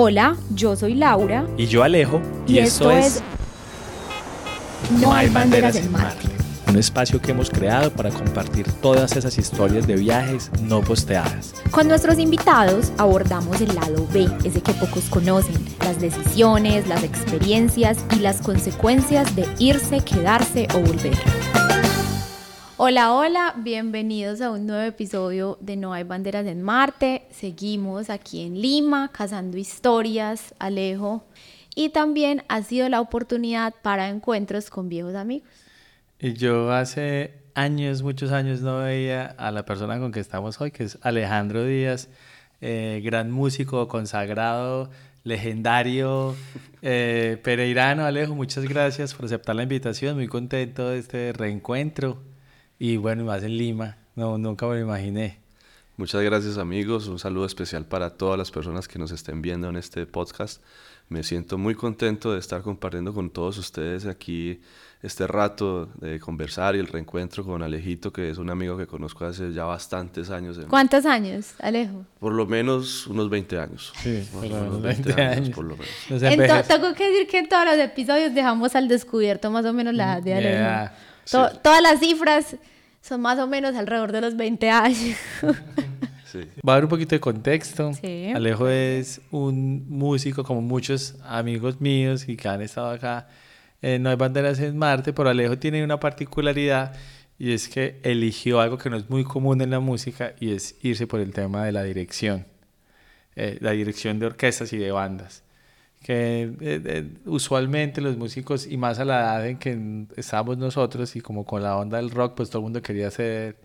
[0.00, 1.44] Hola, yo soy Laura.
[1.56, 2.22] Y yo Alejo.
[2.46, 3.20] Y, esto, es...
[5.00, 6.28] No hay banderas en Marte.
[6.68, 11.52] Un espacio que hemos creado para compartir todas esas historias de viajes no posteadas.
[11.72, 17.98] Con nuestros invitados abordamos el lado B, ese que pocos conocen, las decisiones, las experiencias
[18.14, 21.18] y las consecuencias de irse, quedarse o volver.
[22.80, 27.24] Hola, hola, bienvenidos a un nuevo episodio de No hay banderas en Marte.
[27.32, 31.24] Seguimos aquí en Lima cazando historias, Alejo,
[31.74, 35.48] y también ha sido la oportunidad para encuentros con viejos amigos.
[36.20, 40.70] Y yo hace años, muchos años no veía a la persona con que estamos hoy,
[40.70, 42.08] que es Alejandro Díaz,
[42.60, 44.88] eh, gran músico consagrado,
[45.24, 46.36] legendario,
[46.82, 48.04] eh, pereirano.
[48.04, 52.27] Alejo, muchas gracias por aceptar la invitación, muy contento de este reencuentro.
[52.78, 55.38] Y bueno, más en Lima, no, nunca me lo imaginé.
[55.96, 59.74] Muchas gracias amigos, un saludo especial para todas las personas que nos estén viendo en
[59.76, 60.62] este podcast.
[61.08, 64.60] Me siento muy contento de estar compartiendo con todos ustedes aquí
[65.02, 69.24] este rato de conversar y el reencuentro con Alejito, que es un amigo que conozco
[69.24, 70.60] hace ya bastantes años.
[70.68, 72.04] ¿Cuántos años, Alejo?
[72.20, 73.92] Por lo menos unos 20 años.
[73.96, 76.68] Sí, por unos 20, años, por lo menos.
[76.68, 80.12] tengo que decir que en todos los episodios dejamos al descubierto más o menos la
[80.12, 80.94] edad de Alejo.
[81.30, 82.56] Todas las cifras
[83.00, 85.16] son más o menos alrededor de los 20 años.
[86.66, 87.92] Va a haber un poquito de contexto.
[88.34, 93.28] Alejo es un músico como muchos amigos míos y que han estado acá.
[93.80, 96.94] Eh, no hay banderas en Marte, pero Alejo tiene una particularidad
[97.38, 100.76] y es que eligió algo que no es muy común en la música y es
[100.82, 102.46] irse por el tema de la dirección.
[103.36, 105.44] Eh, la dirección de orquestas y de bandas
[106.00, 111.16] que eh, eh, usualmente los músicos, y más a la edad en que estábamos nosotros,
[111.16, 113.56] y como con la onda del rock, pues todo el mundo quería ser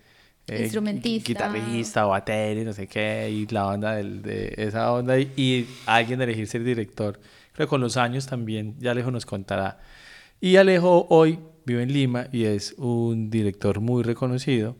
[0.47, 5.67] eh, instrumentista, guitarrista, batería, no sé qué, y la onda del, de esa onda, y,
[5.85, 7.19] alguien elegir ser director.
[7.53, 9.79] Creo que con los años también, ya Alejo nos contará.
[10.41, 14.75] Y Alejo hoy vive en Lima y es un director muy reconocido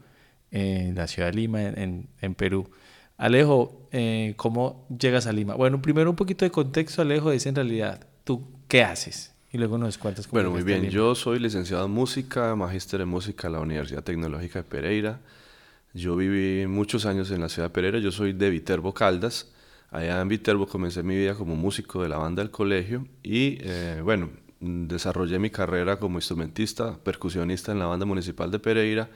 [0.52, 2.70] en la ciudad de Lima, en, en Perú.
[3.18, 5.56] Alejo, eh, ¿cómo llegas a Lima?
[5.56, 9.34] Bueno, primero un poquito de contexto, Alejo, es en realidad, ¿tú qué haces?
[9.52, 10.90] Y luego nos cuentas cómo Bueno, muy bien.
[10.90, 15.20] Yo soy licenciado en música, magíster en música en la Universidad Tecnológica de Pereira.
[15.94, 18.00] Yo viví muchos años en la ciudad de Pereira.
[18.00, 19.52] Yo soy de Viterbo Caldas.
[19.92, 24.02] Allá en Viterbo comencé mi vida como músico de la banda del colegio y, eh,
[24.04, 29.08] bueno, desarrollé mi carrera como instrumentista, percusionista en la banda municipal de Pereira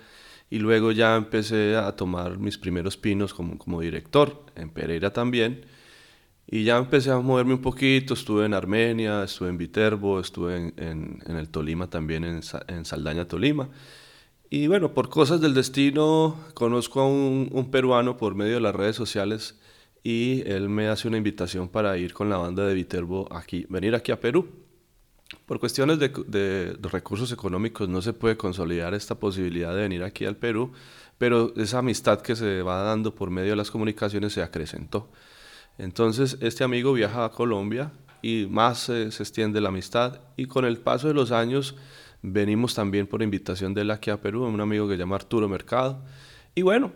[0.49, 5.65] y luego ya empecé a tomar mis primeros pinos como, como director, en Pereira también.
[6.49, 11.21] Y ya empecé a moverme un poquito, estuve en Armenia, estuve en Viterbo, estuve en,
[11.25, 13.69] en, el Tolima también, en, en, Saldaña, Tolima.
[14.49, 18.73] Y bueno, por cosas del destino, conozco a un, un, peruano por medio de las
[18.73, 19.59] redes sociales
[20.03, 23.93] y él me hace una invitación para ir con la banda de Viterbo aquí, venir
[23.93, 24.66] aquí a Perú.
[25.47, 30.35] Por cuestiones de, recursos económicos no se puede consolidar esta posibilidad de venir aquí al
[30.35, 30.73] Perú,
[31.17, 35.09] pero esa amistad que se va dando por medio de las comunicaciones se acrecentó.
[35.77, 40.79] Entonces este amigo viaja a Colombia y más se extiende la amistad y con el
[40.79, 41.75] paso de los años
[42.21, 45.47] venimos también por invitación de él aquí a Perú, un amigo que se llama Arturo
[45.47, 46.03] Mercado.
[46.55, 46.91] Y bueno,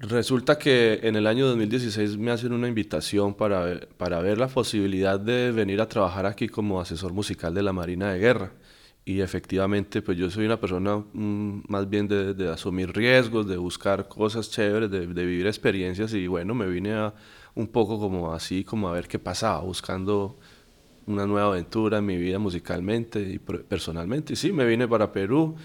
[0.00, 5.20] Resulta que en el año 2016 me hacen una invitación para, para ver la posibilidad
[5.20, 8.50] de venir a trabajar aquí como asesor musical de la Marina de Guerra.
[9.04, 14.08] Y efectivamente, pues yo soy una persona mm, más bien de, asumir riesgos, de buscar
[14.08, 17.12] cosas chéveres, de, de, vivir experiencias y bueno, me vine a,
[17.54, 20.38] un poco como así, como a ver qué pasaba, buscando
[21.06, 24.32] una nueva aventura en mi vida musicalmente y personalmente.
[24.32, 25.56] Y sí, me vine para Perú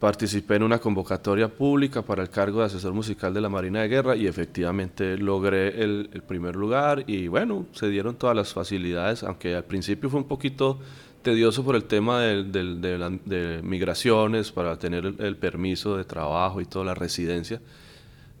[0.00, 3.88] participé en una convocatoria pública para el cargo de asesor musical de la Marina de
[3.88, 9.54] Guerra y efectivamente logré el, primer lugar y bueno, se dieron todas las facilidades, aunque
[9.54, 10.78] al principio fue un poquito
[11.20, 16.94] tedioso por el tema de, migraciones para tener el, permiso de trabajo y toda la
[16.94, 17.60] residencia,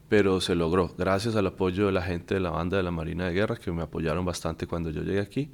[0.08, 0.94] pero se logró.
[0.96, 3.70] Gracias al apoyo de la gente de la banda de la Marina de Guerra que
[3.70, 5.50] me apoyaron bastante cuando yo llegué aquí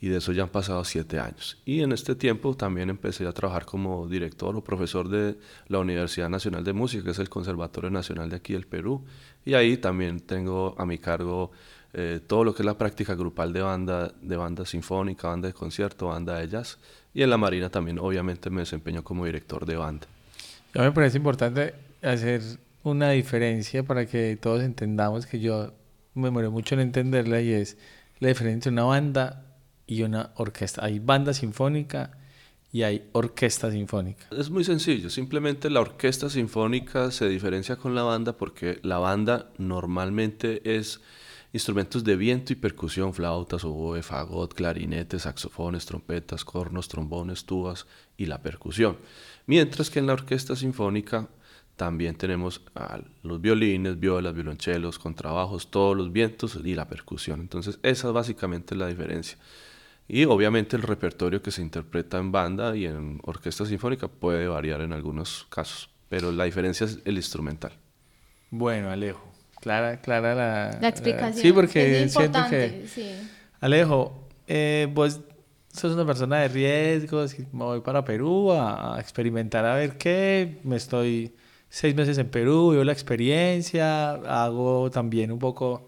[0.00, 1.58] y de eso ya han pasado siete años.
[1.64, 5.36] Y en este tiempo también empecé a trabajar como director o profesor de
[5.66, 9.04] la Universidad Nacional de Música, que es el Conservatorio Nacional de aquí del Perú,
[9.44, 11.50] y ahí también tengo a mi cargo
[11.94, 15.54] eh, todo lo que es la práctica grupal de banda, de banda sinfónica, banda de
[15.54, 16.78] concierto, banda de jazz,
[17.12, 20.06] y en la Marina también obviamente me desempeño como director de banda.
[20.74, 22.42] A mí me parece importante hacer
[22.84, 25.72] una diferencia para que todos entendamos que yo
[26.14, 27.76] me muero mucho en entenderla y es
[28.20, 29.47] la diferencia entre una banda
[29.88, 30.84] y una orquesta.
[30.84, 32.12] Hay banda sinfónica
[32.70, 34.26] y hay orquesta sinfónica.
[34.30, 39.50] Es muy sencillo, simplemente la orquesta sinfónica se diferencia con la banda porque la banda
[39.56, 41.00] normalmente es
[41.52, 47.86] instrumentos de viento y percusión, flautas, oboe, fagot, clarinetes, saxofones, trompetas, cornos, trombones, tubas
[48.18, 48.98] y la percusión.
[49.46, 51.26] Mientras que en la orquesta sinfónica
[51.76, 52.60] también tenemos
[53.22, 57.40] los violines, violas, violonchelos, contrabajos, todos los vientos y la percusión.
[57.40, 59.38] Entonces esa es básicamente la diferencia.
[60.08, 64.80] Y obviamente el repertorio que se interpreta en banda y en orquesta sinfónica puede variar
[64.80, 67.72] en algunos casos, pero la diferencia es el instrumental.
[68.50, 69.22] Bueno, Alejo,
[69.60, 71.42] clara, clara la, la explicación.
[71.42, 72.86] sí, porque siento que...
[73.60, 75.20] Alejo, eh, vos
[75.70, 80.58] sos una persona de riesgos, me voy para Perú a, a experimentar a ver qué,
[80.64, 81.34] me estoy
[81.68, 85.86] seis meses en Perú, veo la experiencia, hago también un poco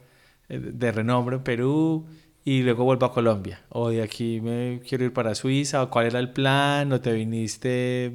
[0.50, 2.06] eh, de renombre en Perú
[2.44, 3.62] y luego vuelvo a Colombia.
[3.68, 7.12] O de aquí me quiero ir para Suiza, o cuál era el plan, o te
[7.12, 8.12] viniste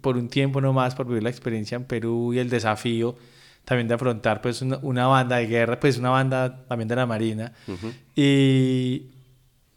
[0.00, 3.16] por un tiempo nomás por vivir la experiencia en Perú y el desafío
[3.64, 7.52] también de afrontar pues una, banda de guerra, pues una banda también de la Marina.
[8.14, 9.06] Y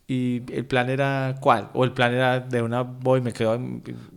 [0.09, 1.69] ¿Y el plan era cuál?
[1.73, 3.59] ¿O el plan era de una voy, me quedo?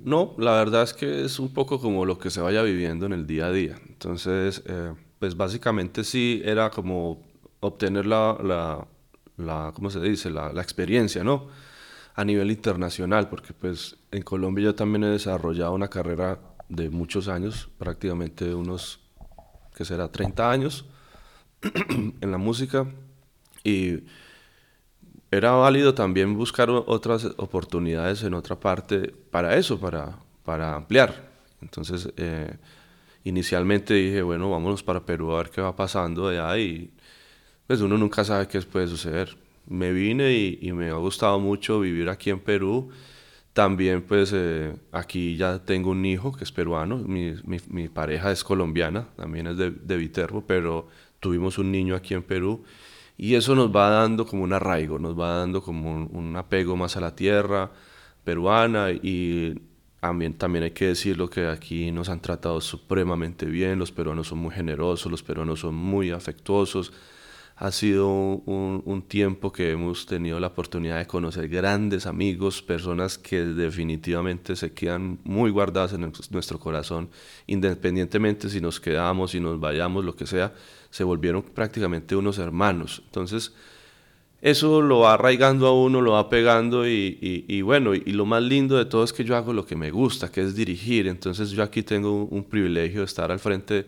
[0.02, 3.12] No, la verdad es que es un poco como lo que se vaya viviendo en
[3.12, 3.78] el día a día.
[3.86, 7.20] Entonces, eh, pues básicamente sí era como
[7.60, 8.86] obtener la, la,
[9.36, 10.30] la ¿cómo se dice?
[10.30, 11.48] La, la, experiencia, ¿no?
[12.14, 16.38] A nivel internacional, porque pues en Colombia yo también he desarrollado una carrera
[16.68, 19.00] de muchos años, prácticamente unos,
[19.74, 20.10] ¿qué será?
[20.10, 20.86] 30 años
[22.20, 22.86] en la música.
[23.64, 24.00] Y
[25.30, 31.30] era válido también buscar otras oportunidades en otra parte para eso, para, para ampliar.
[31.62, 32.56] Entonces, eh,
[33.24, 36.92] inicialmente dije, bueno, vámonos para Perú a ver qué va pasando allá y
[37.72, 39.34] pues uno nunca sabe qué puede suceder.
[39.66, 42.90] Me vine y, me ha gustado mucho vivir aquí en Perú.
[43.54, 48.30] También pues eh, aquí ya tengo un hijo que es peruano, mi, mi, mi pareja
[48.30, 50.88] es colombiana, también es de, de Viterbo, pero
[51.18, 52.62] tuvimos un niño aquí en Perú
[53.16, 56.98] y eso nos va dando como un arraigo, nos va dando como un, apego más
[56.98, 57.70] a la tierra
[58.22, 59.54] peruana y
[59.98, 64.40] también, también hay que decirlo que aquí nos han tratado supremamente bien, los peruanos son
[64.40, 66.92] muy generosos, los peruanos son muy afectuosos.
[67.56, 73.18] Ha sido un, un, tiempo que hemos tenido la oportunidad de conocer grandes amigos, personas
[73.18, 77.10] que definitivamente se quedan muy guardadas en nuestro corazón,
[77.46, 80.52] independientemente si nos quedamos, si nos vayamos, lo que sea
[80.92, 83.02] se volvieron prácticamente unos hermanos.
[83.06, 83.52] Entonces,
[84.42, 88.76] eso lo va arraigando a uno, lo va pegando y, bueno, y, lo más lindo
[88.76, 91.06] de todo es que yo hago lo que me gusta, que es dirigir.
[91.06, 93.86] Entonces yo aquí tengo un, privilegio de estar al frente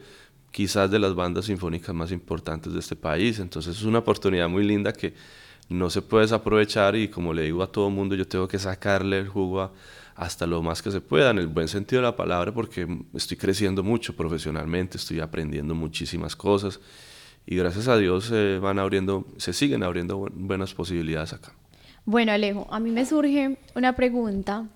[0.55, 3.41] quizás de las bandas sinfónicas más importantes de este país.
[3.41, 5.13] Entonces es una oportunidad muy linda que
[5.69, 9.19] no se puede desaprovechar y como le digo a todo mundo, yo tengo que sacarle
[9.19, 9.73] el jugo a,
[10.15, 13.37] hasta lo más que se pueda, en el buen sentido de la palabra, porque estoy
[13.37, 16.79] creciendo mucho profesionalmente, estoy aprendiendo muchísimas cosas
[17.47, 21.53] y gracias a Dios se van abriendo, se siguen abriendo buenas posibilidades acá.
[22.05, 24.69] Bueno, Alejo, a mí me surge una pregunta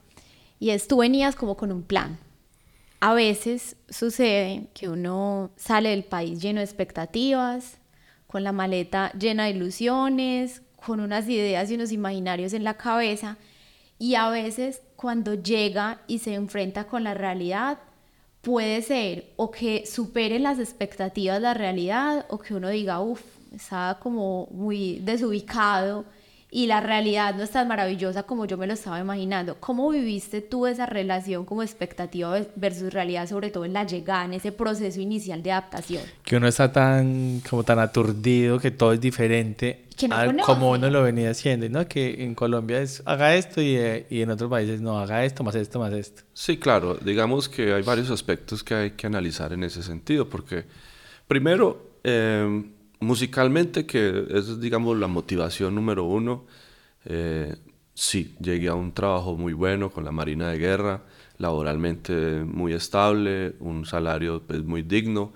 [0.58, 2.18] y es, tú venías como con un plan.
[3.00, 7.78] A veces sucede que uno sale del país lleno de expectativas,
[8.26, 13.38] con la maleta llena de ilusiones, con unas ideas y unos imaginarios en la cabeza
[13.98, 17.78] y a veces cuando llega y se enfrenta con la realidad,
[18.42, 23.22] puede ser o que supere las expectativas la realidad o que uno diga, uff,
[23.52, 26.04] está como muy desubicado
[26.50, 29.56] y la realidad no es tan maravillosa como yo me lo estaba imaginando.
[29.60, 34.34] ¿Cómo viviste tú esa relación como expectativa versus realidad, sobre todo en la llegada, en
[34.34, 36.02] ese proceso inicial de adaptación?
[36.24, 39.88] Que uno está tan, como tan aturdido, que todo es diferente
[40.44, 41.88] como uno lo venía haciendo, ¿no?
[41.88, 45.42] Que en Colombia es haga esto y, eh, y, en otros países no, haga esto,
[45.42, 46.22] más esto, más esto.
[46.32, 50.64] Sí, claro, digamos que hay varios aspectos que hay que analizar en ese sentido, porque
[51.26, 52.64] primero, eh,
[53.00, 56.46] musicalmente, que es, digamos, la motivación número uno,
[57.04, 57.56] eh,
[57.94, 61.04] sí, llegué a un trabajo muy bueno con la Marina de Guerra,
[61.38, 65.32] laboralmente muy estable, un salario pues, muy digno.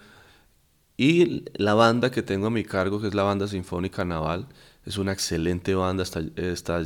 [0.96, 4.46] Y la banda que tengo a mi cargo, que es la Banda Sinfónica Naval,
[4.84, 6.82] es una excelente banda, está, está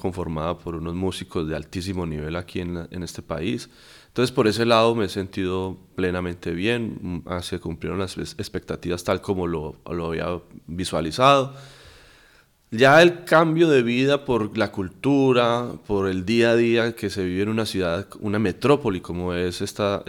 [0.00, 3.70] conformada por unos músicos de altísimo nivel aquí en, en este país.
[4.14, 9.20] Entonces, por ese lado me he sentido plenamente bien, mm, se cumplieron las expectativas tal
[9.20, 11.52] como lo, había visualizado.
[12.70, 17.24] Ya el cambio de vida por la cultura, por el día a día que se
[17.24, 20.04] vive en una ciudad, una metrópoli como es esta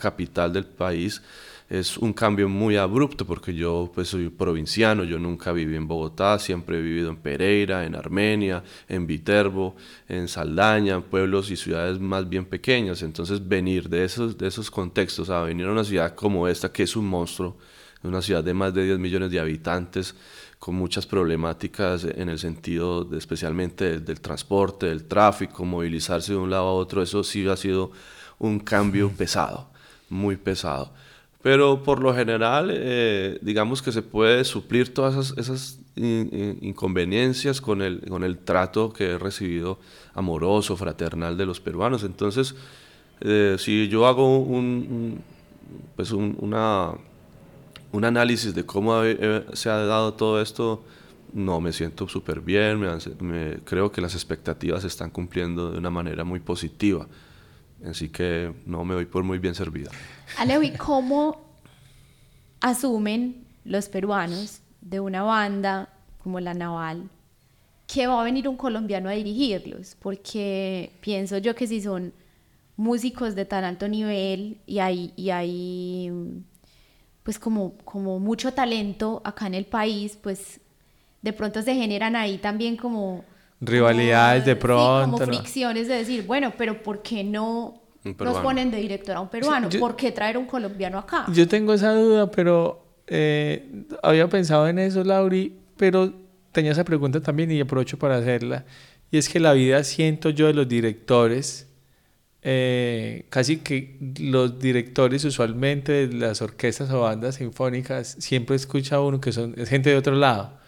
[0.00, 1.20] capital del país,
[1.68, 6.38] es un cambio muy abrupto porque yo pues soy provinciano, yo nunca viví en Bogotá,
[6.38, 9.74] siempre he vivido en Pereira, en Armenia, en Viterbo,
[10.08, 13.02] en Saldaña, pueblos y ciudades más bien pequeñas.
[13.02, 16.82] Entonces venir de esos, de esos contextos a venir a una ciudad como esta, que
[16.82, 17.56] es un monstruo,
[18.02, 20.14] una ciudad de más de 10 millones de habitantes,
[20.58, 26.50] con muchas problemáticas en el sentido de, especialmente del, transporte, del tráfico, movilizarse de un
[26.50, 27.92] lado a otro, eso sí ha sido
[28.38, 29.70] un cambio pesado,
[30.08, 30.94] muy pesado.
[31.44, 38.00] Pero por lo general, eh, digamos que se puede suplir todas esas, inconveniencias con el,
[38.08, 39.78] con el trato que he recibido
[40.14, 42.02] amoroso, fraternal de los peruanos.
[42.02, 42.54] Entonces,
[43.20, 45.20] eh, si yo hago un,
[45.94, 46.92] pues una,
[47.92, 50.82] un análisis de cómo eh, se ha dado todo esto,
[51.34, 52.80] no, me siento súper bien,
[53.20, 57.06] me, creo que las expectativas se están cumpliendo de una manera muy positiva.
[57.88, 59.90] Así que no me voy por muy bien servida.
[60.38, 61.42] Alewi, ¿cómo
[62.60, 65.88] asumen los peruanos de una banda
[66.22, 67.10] como la Naval
[67.86, 69.96] que va a venir un colombiano a dirigirlos?
[70.00, 72.12] Porque pienso yo que si son
[72.76, 76.10] músicos de tan alto nivel y hay, y hay
[77.22, 80.60] pues como, como mucho talento acá en el país, pues
[81.22, 83.24] de pronto se generan ahí también como
[83.60, 85.18] rivalidades de pronto.
[85.18, 89.28] como fricciones de decir, bueno, pero ¿por qué no nos ponen de director a un
[89.28, 89.68] peruano?
[89.78, 91.26] ¿Por qué traer un colombiano acá?
[91.32, 96.12] Yo tengo esa duda, pero eh, había pensado en eso, Lauri, pero
[96.52, 98.64] tenía esa pregunta también y aprovecho para hacerla.
[99.10, 101.68] Y es que la vida siento yo de los directores,
[102.42, 109.20] eh, casi que los directores usualmente de las orquestas o bandas sinfónicas, siempre escucha uno
[109.20, 110.58] que son es gente de otro lado.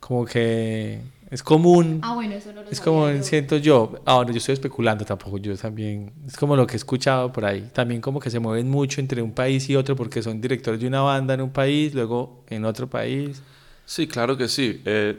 [0.00, 1.00] Como que
[1.30, 2.00] es común.
[2.02, 4.00] Ah, bueno, eso no lo Es como siento yo.
[4.04, 6.12] Ahora, yo estoy especulando tampoco, yo también.
[6.26, 7.70] Es como lo que he escuchado por ahí.
[7.72, 10.88] También como que se mueven mucho entre un país y otro porque son directores de
[10.88, 13.42] una banda en un país, luego en otro país.
[13.86, 14.82] Sí, claro que sí.
[14.84, 15.18] Eh,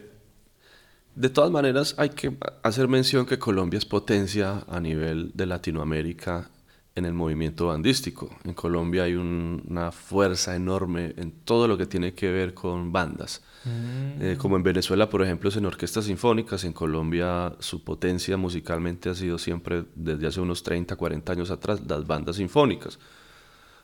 [1.15, 6.49] de todas maneras, hay que hacer mención que Colombia es potencia a nivel de Latinoamérica
[6.95, 8.29] en el movimiento bandístico.
[8.43, 13.41] En Colombia hay una fuerza enorme en todo lo que tiene que ver con bandas.
[13.63, 14.21] Mm.
[14.21, 16.63] Eh, como en Venezuela, por ejemplo, es en orquestas sinfónicas.
[16.65, 21.81] En Colombia su potencia musicalmente ha sido siempre, desde hace unos 30, 40 años atrás,
[21.87, 22.99] las bandas sinfónicas.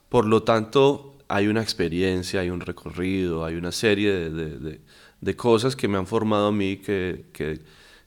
[0.09, 5.87] Por lo tanto, hay una experiencia, hay un recorrido, hay una serie de, cosas que
[5.87, 7.59] me han formado a mí que, que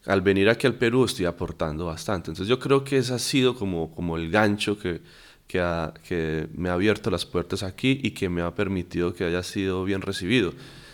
[0.07, 2.30] al venir aquí al Perú estoy aportando bastante.
[2.30, 5.00] Entonces yo creo que ese ha sido como, como el gancho que,
[5.47, 5.62] que,
[6.07, 9.85] que me ha abierto las puertas aquí y que me ha permitido que haya sido
[9.85, 10.52] bien recibido.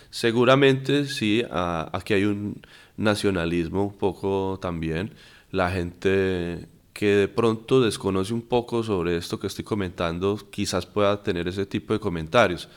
[0.09, 2.61] Seguramente sí, aquí hay un
[2.97, 5.13] nacionalismo un poco también.
[5.51, 11.21] La gente que de pronto desconoce un poco sobre esto que estoy comentando, quizás pueda
[11.21, 12.69] tener ese tipo de comentarios,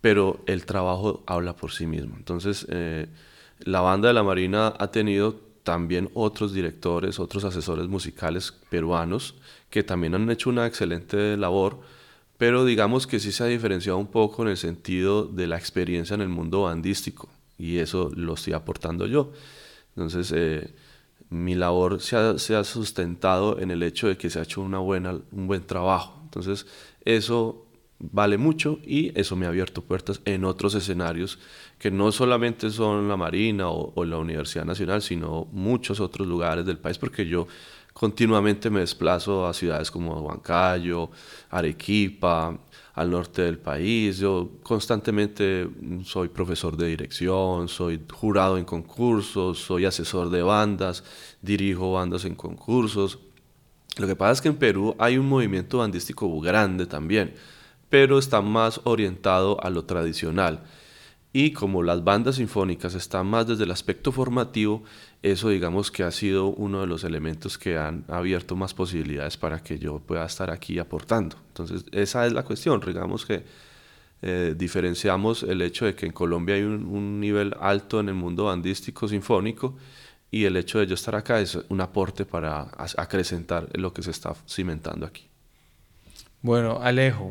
[0.00, 2.14] pero el trabajo habla por sí mismo.
[2.16, 3.06] Entonces, eh,
[3.60, 9.34] la banda de la Marina ha tenido también otros directores, otros asesores musicales peruanos
[9.70, 11.80] que también han hecho una excelente labor,
[12.36, 16.14] pero digamos que sí se ha diferenciado un poco en el sentido de la experiencia
[16.14, 19.32] en el mundo bandístico y eso lo estoy aportando yo.
[19.96, 20.74] Entonces, eh,
[21.30, 24.60] mi labor se ha, se ha, sustentado en el hecho de que se ha hecho
[24.60, 26.20] una buena, un buen trabajo.
[26.24, 26.66] Entonces,
[27.04, 27.66] eso
[28.12, 31.38] vale mucho y eso me ha abierto puertas en otros escenarios
[31.78, 36.78] que no solamente son la Marina o, la Universidad Nacional, sino muchos otros lugares del
[36.78, 37.46] país, porque yo
[37.92, 41.10] continuamente me desplazo a ciudades como Huancayo,
[41.50, 42.58] Arequipa,
[42.94, 44.18] al norte del país.
[44.18, 45.68] Yo constantemente
[46.04, 51.04] soy profesor de dirección, soy jurado en concursos, soy asesor de bandas,
[51.42, 53.18] dirijo bandas en concursos.
[53.96, 57.34] Lo que pasa es que en Perú hay un movimiento bandístico grande también
[57.94, 60.64] pero está más orientado a lo tradicional.
[61.32, 64.82] Y como las bandas sinfónicas están más desde el aspecto formativo,
[65.22, 69.62] eso digamos que ha sido uno de los elementos que han abierto más posibilidades para
[69.62, 71.36] que yo pueda estar aquí aportando.
[71.46, 73.44] Entonces, esa es la cuestión, digamos que
[74.22, 78.46] eh, diferenciamos el hecho de que en Colombia hay un, nivel alto en el mundo
[78.46, 79.76] bandístico sinfónico
[80.32, 84.10] y el hecho de yo estar acá es un aporte para acrecentar lo que se
[84.10, 85.28] está cimentando aquí.
[86.42, 87.28] Bueno, Alejo,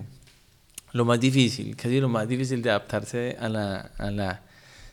[0.93, 4.41] lo más difícil, casi lo más difícil de adaptarse a la, a la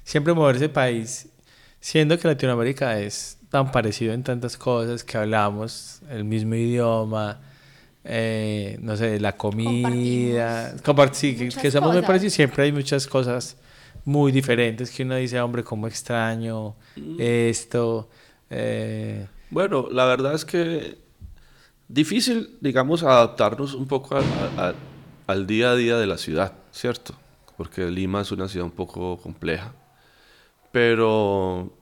[0.02, 1.28] siempre moverse país,
[1.78, 7.40] siendo que Latinoamérica es tan parecido en tantas cosas que hablamos el mismo idioma,
[8.02, 13.57] eh, no sé, la comida, compartir, que, somos muy parecidos, siempre hay muchas cosas
[14.04, 17.16] muy diferentes que uno dice, hombre, cómo extraño mm.
[17.19, 18.09] esto.
[18.49, 19.26] Eh.
[19.50, 20.97] Bueno, la verdad es que
[21.88, 24.75] difícil, digamos, adaptarnos un poco a
[25.30, 27.14] al día a día de la ciudad, ¿cierto?
[27.56, 29.72] Porque Lima es una ciudad un poco compleja.
[30.72, 31.72] Pero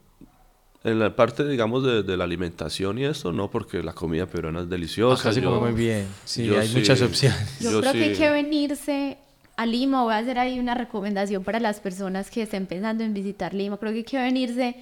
[0.84, 4.68] en la parte, digamos, de, la alimentación y esto, no, porque la comida peruana es
[4.68, 5.28] deliciosa.
[5.28, 6.06] Acá se come muy bien.
[6.24, 7.58] Sí, hay muchas opciones.
[7.60, 9.18] Yo, creo que hay que venirse
[9.56, 13.12] a Lima, voy a hacer ahí una recomendación para las personas que estén pensando en
[13.12, 13.76] visitar Lima.
[13.76, 14.76] Creo que hay que venirse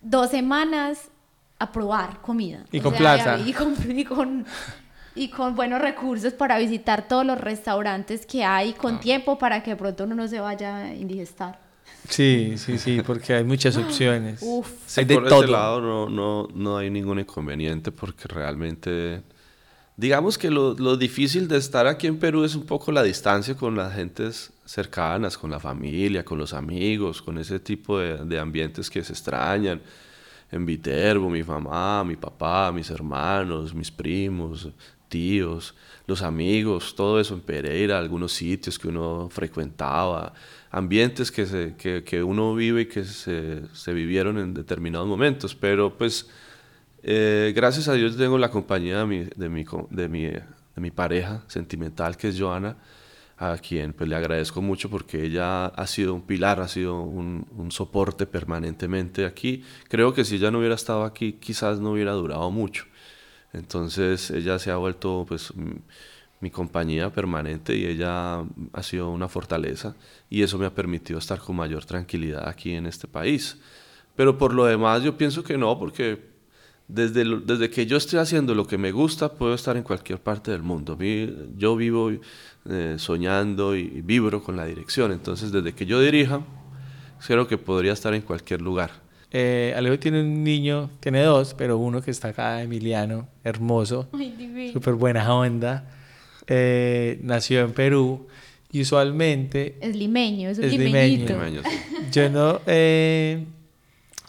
[0.00, 1.10] dos semanas
[1.58, 2.64] a probar comida.
[2.72, 3.38] Y con plaza.
[3.38, 4.46] Y con, y, con,
[5.54, 9.00] buenos recursos para visitar todos los restaurantes que hay con ah.
[9.00, 11.58] tiempo para que de pronto uno no se vaya a indigestar.
[12.08, 14.40] Sí, sí, sí, porque hay muchas opciones.
[14.42, 14.68] Uf.
[14.98, 15.42] hay de por todo.
[15.42, 19.22] ese lado no, no, no hay ningún inconveniente porque realmente
[19.96, 23.54] Digamos que lo, lo, difícil de estar aquí en Perú es un poco la distancia
[23.54, 28.40] con las gentes cercanas, con la familia, con los amigos, con ese tipo de, de
[28.40, 29.80] ambientes que se extrañan.
[30.50, 34.68] En Viterbo, mi mamá, mi papá, mis hermanos, mis primos,
[35.14, 35.76] tíos,
[36.08, 40.34] los amigos, todo eso en Pereira, algunos sitios que uno frecuentaba,
[40.72, 45.54] ambientes que, se, que, que uno vive y que se, se vivieron en determinados momentos,
[45.54, 46.28] pero pues
[47.04, 50.90] eh, gracias a Dios tengo la compañía de mi, de mi, de mi, de mi
[50.90, 52.76] pareja sentimental, que es Joana,
[53.38, 57.46] a quien pues, le agradezco mucho porque ella ha sido un pilar, ha sido un,
[57.56, 59.62] un, soporte permanentemente aquí.
[59.88, 62.86] Creo que si ella no hubiera estado aquí, quizás no hubiera durado mucho.
[63.54, 65.52] Entonces ella se ha vuelto pues,
[66.40, 69.94] mi compañía permanente y ella ha sido una fortaleza
[70.28, 73.56] y eso me ha permitido estar con mayor tranquilidad aquí en este país.
[74.16, 76.34] Pero por lo demás yo pienso que no, porque
[76.86, 80.50] desde, desde que yo estoy haciendo lo que me gusta, puedo estar en cualquier parte
[80.50, 80.98] del mundo.
[81.56, 82.10] Yo vivo
[82.68, 85.12] eh, soñando y vibro con la dirección.
[85.12, 86.42] Entonces, desde que yo dirija,
[87.26, 89.03] creo que podría estar en cualquier lugar.
[89.36, 94.08] Eh, Alejo tiene un niño, tiene dos, pero uno que está acá, Emiliano, hermoso,
[94.72, 95.90] súper buena onda.
[96.46, 98.28] Eh, nació en Perú
[98.70, 99.76] y usualmente...
[99.80, 101.34] Es limeño, es un limeñito.
[102.12, 102.60] Yo no...
[102.68, 103.44] Eh,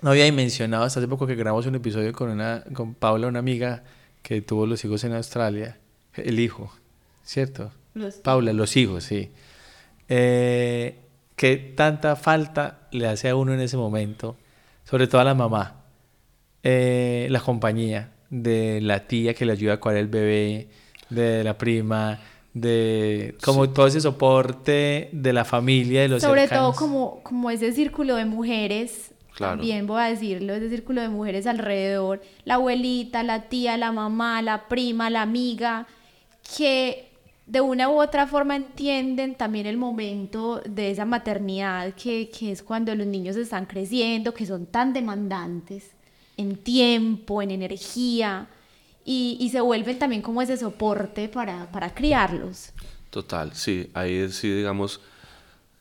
[0.02, 3.40] no había mencionado hasta hace poco que grabamos un episodio con, una, con Paula, una
[3.40, 3.84] amiga
[4.24, 5.78] que tuvo los hijos en Australia.
[6.16, 6.74] El hijo,
[7.24, 7.72] ¿cierto?
[8.24, 9.30] Paula, los hijos, sí.
[10.10, 10.96] Eh,
[11.36, 14.36] que tanta falta le hace a uno en ese momento,
[14.86, 15.84] sobre todo a la mamá,
[16.64, 20.70] eh, la compañía de la tía que le ayuda a cuidar el bebé,
[21.10, 22.20] de la prima,
[22.54, 27.74] de como todo ese soporte de la familia, de los Sobre todo como, como ese
[27.74, 33.44] círculo de mujeres también voy a decirlo, ese círculo de mujeres alrededor, la abuelita, la
[33.44, 35.88] tía, la mamá, la prima, la amiga,
[36.56, 37.05] que
[37.48, 42.64] de una u otra forma entienden también el momento de esa maternidad, que, que es
[42.64, 45.92] cuando los niños están creciendo, que son tan demandantes
[46.38, 48.48] en tiempo, en energía,
[49.08, 52.72] y, se vuelven también como ese soporte para, para criarlos.
[53.12, 55.00] Total, sí, ahí sí, digamos,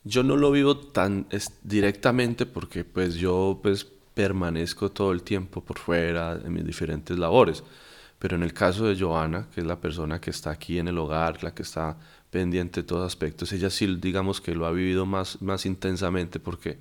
[0.05, 1.27] yo no lo vivo tan
[1.63, 7.65] directamente porque pues yo pues permanezco todo el tiempo por fuera en mis diferentes labores.
[8.25, 10.97] Pero en el caso de Joana, que es la persona que está aquí en el
[10.97, 11.99] hogar, la que está
[12.31, 16.79] pendiente de todos aspectos, ella sí digamos que lo ha vivido más, más intensamente porque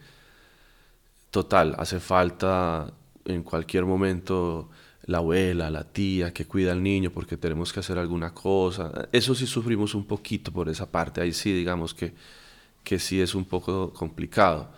[1.32, 2.94] total, hace falta
[3.26, 4.70] en cualquier momento
[5.06, 9.10] la abuela, la tía que cuida al niño porque tenemos que hacer alguna cosa.
[9.12, 12.14] Eso sí sufrimos un poquito por esa parte, ahí sí digamos que
[12.86, 14.72] que sí es un poco complicado.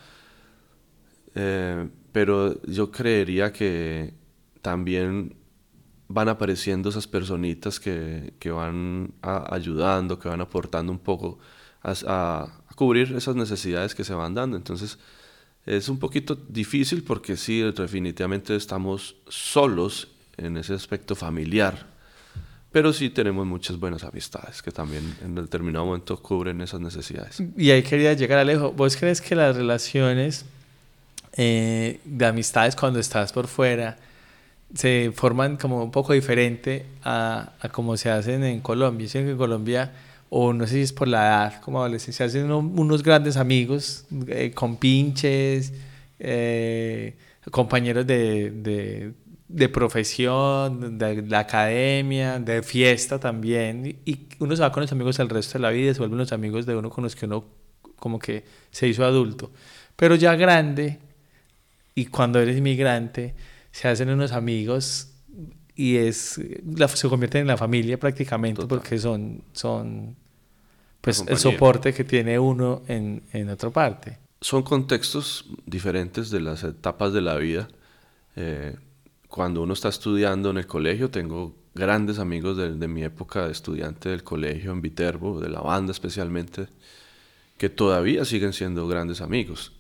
[1.36, 4.16] Eh, pero yo creería que
[4.64, 5.45] también
[6.08, 11.40] van apareciendo esas personitas que, que van ayudando, que van aportando un poco
[11.84, 14.58] a, cubrir esas necesidades que se van dando.
[14.58, 14.98] Entonces
[15.66, 21.96] es un poquito difícil porque sí, definitivamente estamos solos en ese aspecto familiar
[22.76, 27.42] pero sí tenemos muchas buenas amistades que también en determinado momento cubren esas necesidades.
[27.56, 28.76] Y ahí quería llegar a lejos.
[28.76, 30.44] ¿Vos crees que las relaciones
[31.38, 33.98] eh, de amistades cuando estás por fuera
[34.74, 39.04] se forman como un poco diferente a, a como se hacen en Colombia?
[39.06, 39.94] Dicen que en Colombia,
[40.30, 44.06] o no sé si es por la edad, como adolescentes, se hacen unos grandes amigos
[44.28, 45.74] eh, con pinches,
[46.20, 47.16] eh,
[47.52, 49.14] compañeros de
[49.48, 54.00] de profesión, de la academia, de fiesta también.
[54.06, 56.18] Y uno se va con los amigos el resto de la vida y se vuelven
[56.18, 57.46] los amigos de uno con los que uno
[57.98, 59.52] como que se hizo adulto.
[59.96, 61.00] Pero ya grande
[61.94, 63.36] y cuando eres inmigrante,
[63.76, 65.10] se hacen unos amigos
[65.76, 70.16] y es se convierten en la familia prácticamente porque son, son
[71.02, 74.18] pues el soporte que tiene uno en, en otra parte.
[74.40, 77.68] Son contextos diferentes de las etapas de la vida.
[78.38, 78.78] Eh,
[79.28, 84.08] cuando uno está estudiando en el colegio, tengo grandes amigos de, mi época de estudiante
[84.08, 86.68] del colegio en Viterbo, de la banda especialmente,
[87.58, 89.75] que todavía siguen siendo grandes amigos.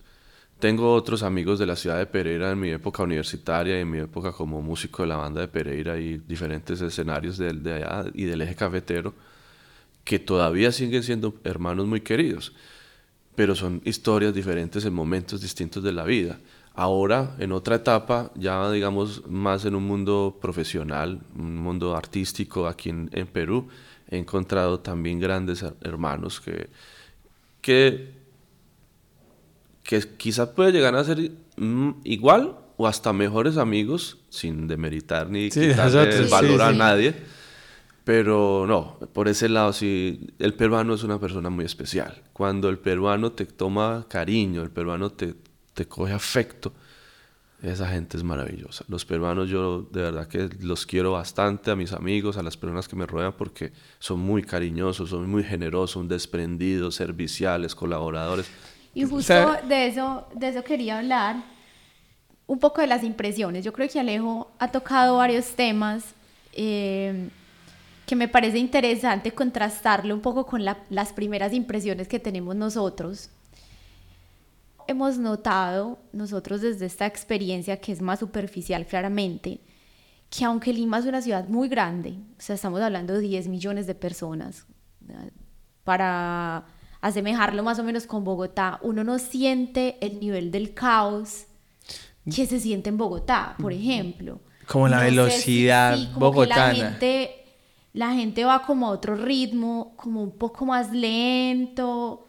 [0.65, 3.99] Tengo otros amigos de la ciudad de Pereira en mi época universitaria y en mi
[3.99, 8.41] época como músico de la banda de Pereira y diferentes escenarios de allá y del
[8.41, 9.13] eje cafetero,
[10.03, 12.51] que todavía siguen siendo hermanos muy queridos.
[13.35, 16.39] pero son historias diferentes en momentos distintos de la vida.
[16.73, 22.89] Ahora, en otra etapa, ya digamos más en un mundo profesional, un mundo artístico aquí
[22.89, 23.67] en, Perú,
[24.09, 26.69] he encontrado también grandes hermanos que,
[27.61, 28.14] que,
[29.85, 35.49] que quizás puede llegar a ser mm, igual o hasta mejores amigos, sin demeritar ni
[35.49, 37.15] quitarle el valor a nadie
[38.05, 42.21] pero no, por ese lado sí, el peruano es una persona muy especial.
[42.33, 45.33] Cuando el peruano te toma cariño, el peruano te,
[45.73, 46.71] te coge afecto,
[47.63, 48.85] esa gente es maravillosa.
[48.89, 52.87] Los peruanos yo de verdad que los quiero bastante, a mis amigos, a las personas
[52.87, 58.45] que me rodean, porque son muy cariñosos, son muy generosos, desprendidos, serviciales, colaboradores.
[58.95, 61.43] Y justo de eso, de eso quería hablar,
[62.47, 63.63] un poco de las impresiones.
[63.63, 66.15] Yo creo que Alejo ha tocado varios temas.
[66.53, 67.29] Eh,
[68.05, 73.29] que me parece interesante contrastarlo un poco con las primeras impresiones que tenemos nosotros.
[74.87, 79.59] Hemos notado, nosotros desde esta experiencia que es más superficial claramente,
[80.29, 83.87] que aunque Lima es una ciudad muy grande, o sea, estamos hablando de 10 millones
[83.87, 84.65] de personas,
[85.83, 86.65] para
[87.07, 91.45] asemejarlo más o menos con Bogotá, uno no siente el nivel del caos
[92.25, 94.39] que se siente en Bogotá, por ejemplo.
[94.67, 96.97] Como la velocidad bogotana
[97.93, 102.27] la gente va como a otro ritmo, como un poco más lento,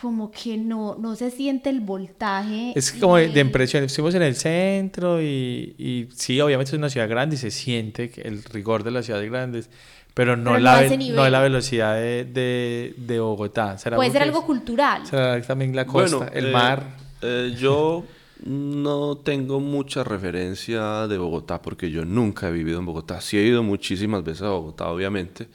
[0.00, 2.72] como que no, no se siente el voltaje.
[2.74, 3.84] Es como de, impresión.
[3.84, 8.10] Estuvimos en el centro y, y, sí, obviamente es una ciudad grande y se siente
[8.24, 9.70] el rigor de las ciudades grandes,
[10.14, 13.76] pero no, la, no la velocidad de, de, Bogotá.
[13.96, 15.04] Puede ser algo cultural.
[15.04, 16.96] Será también la costa, el eh, mar.
[17.20, 18.04] Eh, yo
[18.44, 23.20] no tengo mucha referencia de Bogotá porque yo nunca he vivido en Bogotá.
[23.20, 25.48] Sí he ido muchísimas veces a Bogotá, obviamente,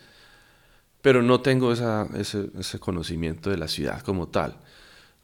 [1.01, 4.57] pero no tengo ese, conocimiento de la ciudad como tal.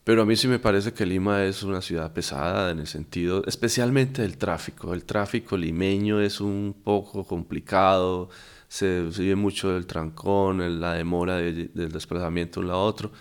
[0.05, 3.43] Pero a mí sí me parece que Lima es una ciudad pesada en el sentido,
[3.47, 4.93] especialmente del tráfico.
[4.93, 8.29] El tráfico limeño es un poco complicado,
[8.75, 13.11] se, vive mucho del trancón, la demora del desplazamiento de un lado a otro.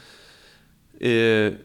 [0.98, 1.56] Eh,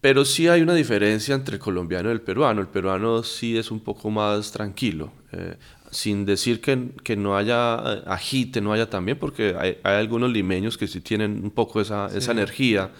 [0.00, 2.60] pero sí hay una diferencia entre el colombiano y el peruano.
[2.60, 5.56] El peruano sí es un poco más tranquilo, eh,
[5.92, 10.32] sin decir que, que, no haya eh, agite, no haya también, porque hay, hay, algunos
[10.32, 12.90] limeños que sí tienen un poco esa, esa energía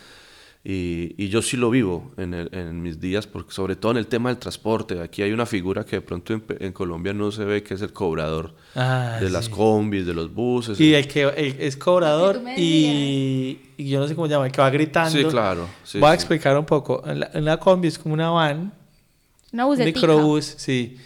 [0.65, 4.07] y, y, yo sí lo vivo en, en, mis días, porque sobre todo en el
[4.07, 5.01] tema del transporte.
[5.01, 7.93] Aquí hay una figura que de pronto en, Colombia no se ve, que es el
[7.93, 10.79] cobrador ah, de las combis, de los buses.
[10.79, 14.61] Y el que es cobrador y, y, yo no sé cómo se llama, el que
[14.61, 15.11] va gritando.
[15.19, 15.69] Sí, claro.
[15.95, 17.03] Voy a explicar un poco.
[17.07, 18.73] En la, combi es como una van.
[19.53, 20.97] Una Un microbús, sí.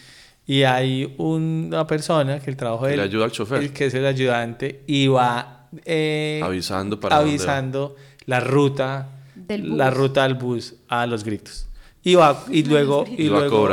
[0.47, 2.99] Y hay una persona que el trabajo de él...
[2.99, 3.63] Le ayuda al chofer.
[3.63, 5.69] El que es el ayudante y va...
[5.85, 9.16] Eh, avisando para Avisando la ruta
[9.49, 11.67] la ruta del bus a los gritos.
[12.03, 13.69] Y, va, y luego, y, luego,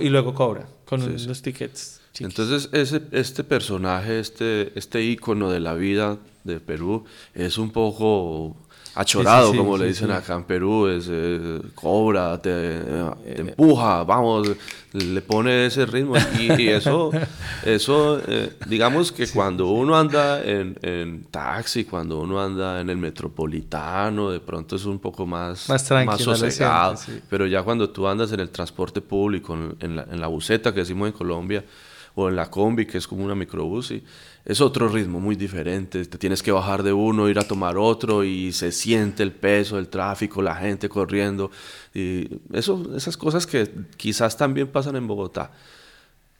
[0.00, 2.00] y luego cobra con los tickets.
[2.20, 8.56] Entonces, ese, este personaje, este, este ícono de la vida de Perú, es un poco
[8.98, 14.50] achorado, como le dicen acá en Perú, es, eh, cobra, te, eh, empuja, vamos,
[14.92, 16.14] le pone ese ritmo.
[16.36, 17.12] Y, eso,
[17.64, 22.96] eso eh, digamos que cuando uno anda en, en, taxi, cuando uno anda en el
[22.96, 26.96] metropolitano, de pronto es un poco más, más, más sosegado.
[27.30, 30.80] Pero ya cuando tú andas en el transporte público, en, la, en la buseta que
[30.80, 31.64] decimos en Colombia,
[32.14, 34.02] o en la combi, que es como una microbús, y
[34.44, 36.04] es otro ritmo muy diferente.
[36.04, 39.76] Te tienes que bajar de uno, ir a tomar otro y se siente el peso
[39.76, 41.50] del tráfico, la gente corriendo.
[41.94, 45.52] Y eso, esas cosas que quizás también pasan en Bogotá.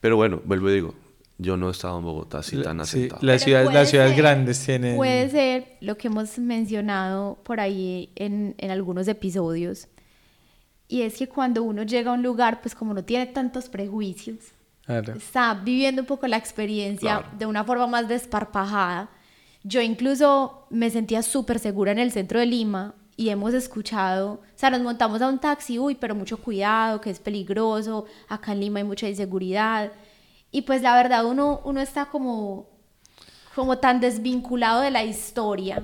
[0.00, 0.94] Pero bueno, vuelvo y digo,
[1.38, 3.20] yo no he estado en Bogotá así tan asentado.
[3.20, 4.96] Sí, las ciudades, las ciudades grandes tienen...
[4.96, 9.87] Puede ser lo que hemos mencionado por ahí en, en algunos episodios.
[10.88, 14.38] Y es que cuando uno llega a un lugar, pues como no tiene tantos prejuicios,
[14.88, 19.11] está viviendo un poco la experiencia de una forma más desparpajada.
[19.62, 24.40] Yo incluso me sentía súper segura en el centro de Lima y hemos escuchado, o
[24.55, 28.61] sea, nos montamos a un taxi, uy, pero mucho cuidado, que es peligroso, acá en
[28.61, 29.92] Lima hay mucha inseguridad.
[30.51, 32.68] Y pues la verdad uno, uno está como,
[33.55, 35.83] como tan desvinculado de la historia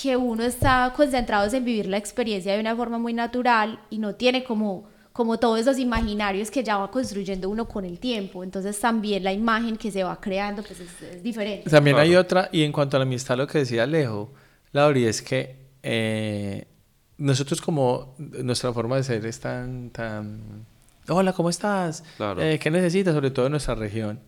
[0.00, 4.14] que uno está concentrado en vivir la experiencia de una forma muy natural y no
[4.14, 8.42] tiene como como todos esos imaginarios que ya va construyendo uno con el tiempo.
[8.42, 11.70] Entonces también la imagen que se va creando pues es, diferente.
[11.70, 14.32] También hay otra, y en cuanto a la amistad, lo que decía Alejo,
[14.72, 16.66] Lauri, es que eh,
[17.16, 20.66] nosotros como nuestra forma de ser es tan, tan...
[21.08, 22.02] Hola, ¿cómo estás?
[22.38, 23.14] Eh, ¿Qué necesitas?
[23.14, 24.18] Sobre todo en nuestra región.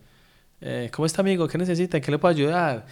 [0.61, 1.49] Eh, ¿Cómo está, amigo?
[1.49, 1.97] ¿Qué necesita?
[1.97, 2.87] ¿En qué le puedo ayudar?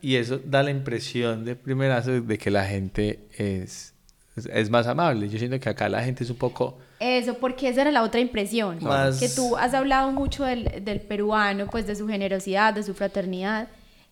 [0.00, 3.94] y eso da la impresión de primerazo de que la gente es
[4.36, 5.28] es, más amable.
[5.28, 6.78] Yo siento que acá la gente es un poco...
[7.00, 8.78] Eso, porque esa era la otra impresión.
[9.18, 13.68] Que tú has hablado mucho del, del peruano, pues de su generosidad, de su fraternidad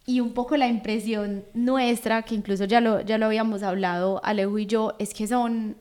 [0.06, 4.58] y un poco la impresión nuestra, que incluso ya lo, ya lo habíamos hablado Alejo
[4.58, 5.76] y yo, es que son...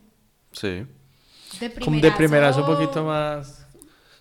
[0.52, 0.86] Sí.
[1.60, 3.61] De primerazo, de primerazo un poquito más...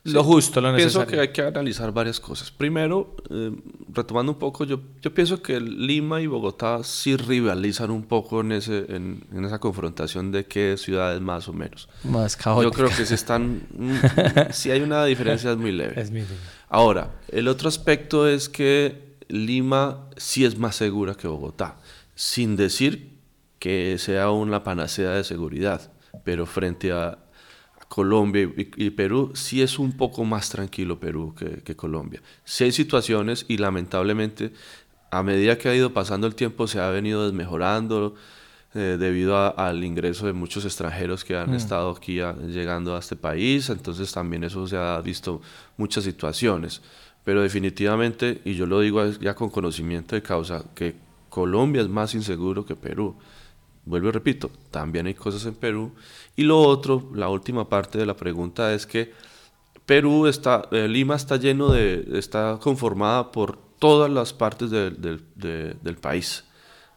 [0.04, 1.06] Lo justo, lo necesario.
[1.06, 2.50] Pienso que hay que analizar varias cosas.
[2.50, 3.52] Primero, eh,
[3.92, 8.52] retomando un poco, yo, yo pienso que Lima y Bogotá sí rivalizan un poco en,
[8.52, 11.88] ese, en, en esa confrontación de qué ciudades más o menos.
[12.04, 12.72] Más caóticas.
[12.72, 13.60] Yo creo que si están...
[14.52, 15.94] si hay una diferencia es muy leve.
[16.00, 16.36] Es muy leve.
[16.70, 21.76] Ahora, el otro aspecto es que Lima sí es más segura que Bogotá,
[22.14, 23.18] sin decir
[23.58, 25.92] que sea una panacea de seguridad,
[26.24, 27.18] pero frente a
[27.90, 32.22] Colombia y, Perú sí es un poco más tranquilo Perú que, Colombia.
[32.44, 34.52] Sí hay situaciones y lamentablemente
[35.10, 38.14] a medida que ha ido pasando el tiempo se ha venido desmejorando
[38.74, 41.54] eh, debido al ingreso de muchos extranjeros que han mm.
[41.54, 45.42] estado aquí llegando a este país, entonces también eso se ha visto
[45.76, 46.82] muchas situaciones.
[47.24, 50.94] Pero definitivamente, y yo lo digo ya con conocimiento de causa, que
[51.28, 53.16] Colombia es más inseguro que Perú.
[53.84, 55.92] Vuelvo y repito, también hay cosas en Perú.
[56.36, 59.12] Y lo otro, la última parte de la pregunta es que
[59.86, 66.44] Perú está, eh, Lima está lleno de, está conformada por todas las partes del país.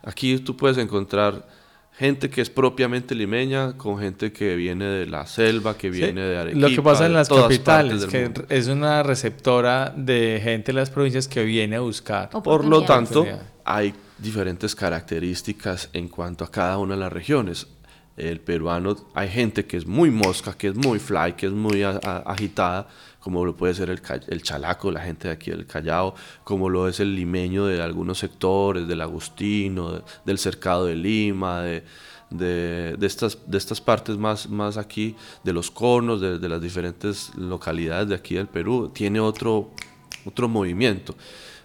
[0.03, 1.47] Aquí tú puedes encontrar
[1.93, 6.37] gente que es propiamente limeña con gente que viene de la selva, que viene de
[6.37, 6.67] Arequipa.
[6.67, 11.27] Lo que pasa en las capitales, que es una receptora de gente de las provincias
[11.27, 12.29] que viene a buscar.
[12.29, 13.25] Por lo tanto,
[13.65, 17.67] hay diferentes características en cuanto a cada una de las regiones.
[18.15, 21.81] El peruano, hay gente que es muy mosca, que es muy fly, que es muy
[21.83, 22.87] agitada,
[23.19, 26.87] como lo puede ser el, el, chalaco, la gente de aquí del Callao, como lo
[26.87, 31.83] es el limeño de algunos sectores, del Agustino, del cercado de Lima, de,
[32.29, 36.61] de, de, estas, de estas partes más, más aquí, de los conos, de, de, las
[36.61, 39.71] diferentes localidades de aquí del Perú, tiene otro,
[40.25, 41.15] otro movimiento.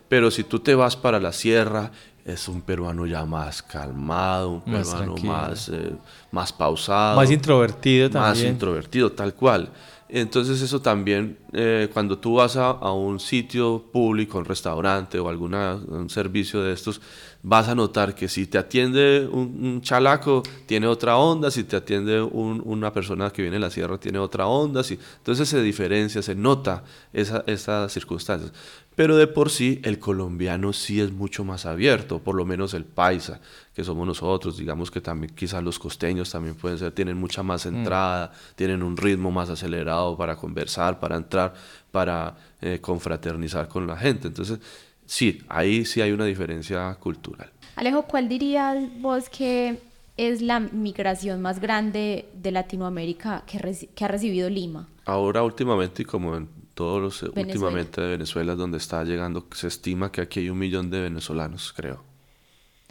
[0.08, 1.90] Pero si tú te vas para la sierra,
[2.24, 5.92] es un peruano ya más calmado, un peruano más, eh,
[6.30, 7.16] más pausado.
[7.16, 8.30] Más introvertido también.
[8.30, 9.70] Más introvertido, tal cual.
[10.10, 16.08] Entonces eso también, eh, cuando tú vas a, un sitio público, un restaurante o algún
[16.08, 17.00] servicio de estos,
[17.42, 22.20] vas a notar que si te atiende un, chalaco, tiene otra onda, si te atiende
[22.20, 24.82] una persona que viene de la sierra, tiene otra onda.
[24.82, 28.52] Si, entonces se diferencia, se nota esa, esas circunstancias.
[28.98, 32.84] Pero de por sí el colombiano sí es mucho más abierto, por lo menos el
[32.84, 33.40] paisa,
[33.72, 37.64] que somos nosotros, digamos que también quizás los costeños también pueden ser, tienen mucha más
[37.64, 37.68] mm.
[37.68, 41.54] entrada, tienen un ritmo más acelerado para conversar, para entrar,
[41.92, 44.26] para eh, confraternizar con la gente.
[44.26, 44.58] Entonces,
[45.08, 47.50] sí, ahí sí hay una diferencia cultural.
[47.74, 49.80] Alejo, ¿cuál dirías vos que
[50.16, 54.88] es la migración más grande de Latinoamérica que, que ha recibido Lima?
[55.04, 60.12] Ahora últimamente y como en todos los últimamente de Venezuela donde está llegando, se estima
[60.12, 62.04] que aquí hay un millón de venezolanos, creo.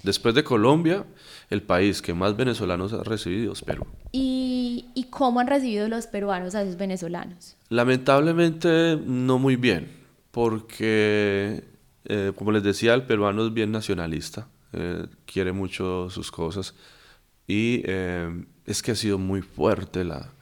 [0.04, 1.06] Después de Colombia,
[1.50, 3.86] el país que más venezolanos ha recibido es Perú.
[4.12, 7.56] ¿Y, y cómo han recibido los peruanos a esos venezolanos?
[7.70, 9.90] Lamentablemente no muy bien,
[10.32, 11.64] porque,
[12.10, 16.74] eh, como les decía, el peruano es bien nacionalista, eh, quiere mucho sus cosas
[17.48, 20.34] y eh, es que ha sido muy fuerte la,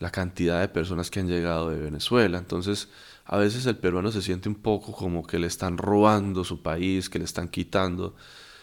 [0.00, 2.38] la cantidad de personas que han llegado de Venezuela.
[2.38, 2.88] Entonces,
[3.24, 7.08] a veces el peruano se siente un poco como que le están robando su país,
[7.08, 8.16] que le están quitando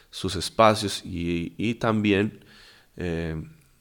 [0.09, 2.43] sus espacios y, también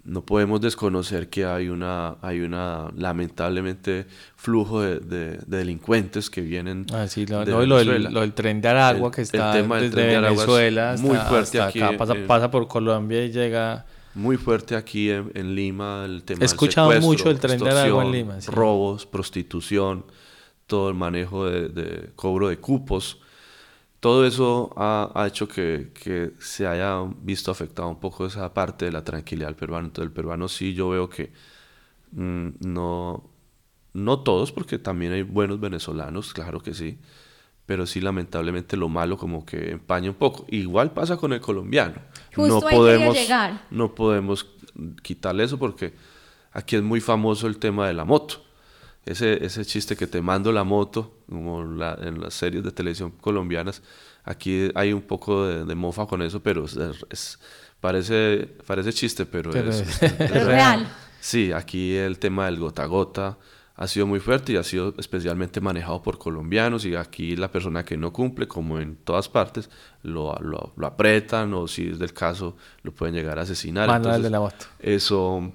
[0.04, 7.06] no podemos desconocer que hay una, hay una lamentablemente flujo de, delincuentes que vienen ah,
[7.06, 7.78] sí, lo, de lo,
[8.20, 12.14] del, tren de Aragua que está el tema desde Venezuela muy fuerte aquí acá, pasa,
[12.26, 13.84] pasa por Colombia y llega
[14.14, 18.12] muy fuerte aquí en, Lima el tema He escuchado mucho el tren de agua en
[18.12, 18.38] Lima.
[18.46, 20.04] Robos, prostitución,
[20.66, 23.20] todo el manejo de, cobro de cupos.
[24.00, 28.92] Todo eso ha, hecho que, que, se haya visto afectado un poco esa parte de
[28.92, 29.88] la tranquilidad del peruano.
[29.88, 31.30] Entonces el peruano sí yo veo que
[32.12, 33.30] mm, no,
[33.92, 36.98] no todos, porque también hay buenos venezolanos, claro que sí,
[37.66, 40.46] pero sí lamentablemente lo malo como que empaña un poco.
[40.48, 41.96] Igual pasa con el colombiano.
[42.36, 43.66] no podemos, llegar.
[43.70, 44.46] no podemos
[45.02, 45.92] quitarle eso porque
[46.52, 48.42] aquí es muy famoso el tema de la moto.
[49.06, 53.82] Ese, ese chiste que te mando la moto, como en las series de televisión colombianas,
[54.24, 57.38] aquí hay un poco de, mofa con eso, pero es,
[57.80, 60.86] parece, parece chiste, pero, es, es, real.
[61.20, 63.38] Sí, aquí el tema del gota a gota,
[63.80, 67.82] ha sido muy fuerte y ha sido especialmente manejado por colombianos y aquí la persona
[67.82, 69.70] que no cumple, como en todas partes,
[70.02, 73.88] lo, lo, lo apretan o si es del caso lo pueden llegar a asesinar.
[73.88, 75.50] Entonces, de la Eso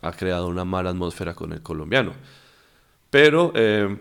[0.00, 2.14] ha creado una mala atmósfera con el colombiano.
[3.10, 3.96] Pero eh,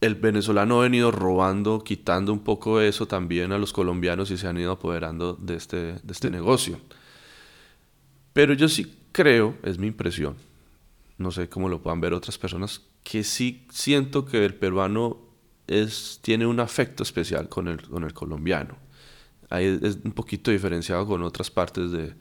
[0.00, 4.46] el venezolano ha venido robando, quitando un poco eso también a los colombianos y se
[4.46, 6.80] han ido apoderando de este, de este negocio.
[8.32, 10.36] Pero yo sí creo, es mi impresión,
[11.18, 15.18] no sé cómo lo puedan ver otras personas, que sí siento que el peruano
[15.66, 18.76] es, tiene un afecto especial con el, con el colombiano.
[19.50, 22.14] Ahí es un poquito diferenciado con otras partes de,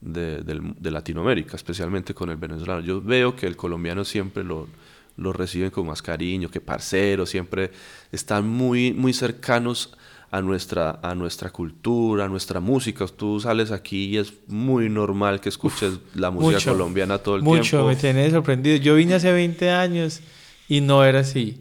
[0.00, 2.80] de, de, Latinoamérica, especialmente con el venezolano.
[2.80, 4.68] Yo veo que el colombiano siempre lo,
[5.16, 7.70] lo reciben con más cariño, que parcero, siempre
[8.10, 9.96] están muy, muy cercanos
[10.30, 13.04] a nuestra, a nuestra cultura, a nuestra música.
[13.06, 17.56] Tú sales aquí y es muy normal que escuches la música colombiana todo el tiempo.
[17.56, 18.76] Mucho, me tiene sorprendido.
[18.76, 20.20] Yo vine hace 20 años
[20.68, 21.60] y no era así.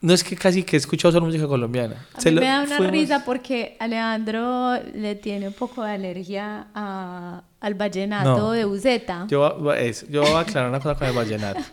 [0.00, 2.06] No es que casi que he escuchado solo música colombiana.
[2.14, 7.74] A me da una risa porque Alejandro le tiene un poco de alergia a, al
[7.74, 9.26] vallenato de Uzeta.
[9.28, 9.58] Yo,
[10.08, 11.60] yo voy a aclarar una cosa con el vallenato.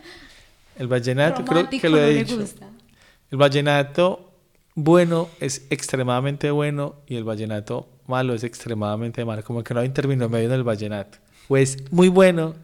[0.78, 2.38] El vallenato, creo que lo he dicho.
[3.30, 4.30] El vallenato
[4.74, 9.42] bueno es extremadamente bueno y el vallenato malo es extremadamente malo.
[9.42, 11.18] Como que no hay término medio en el vallenato.
[11.48, 12.54] O es muy bueno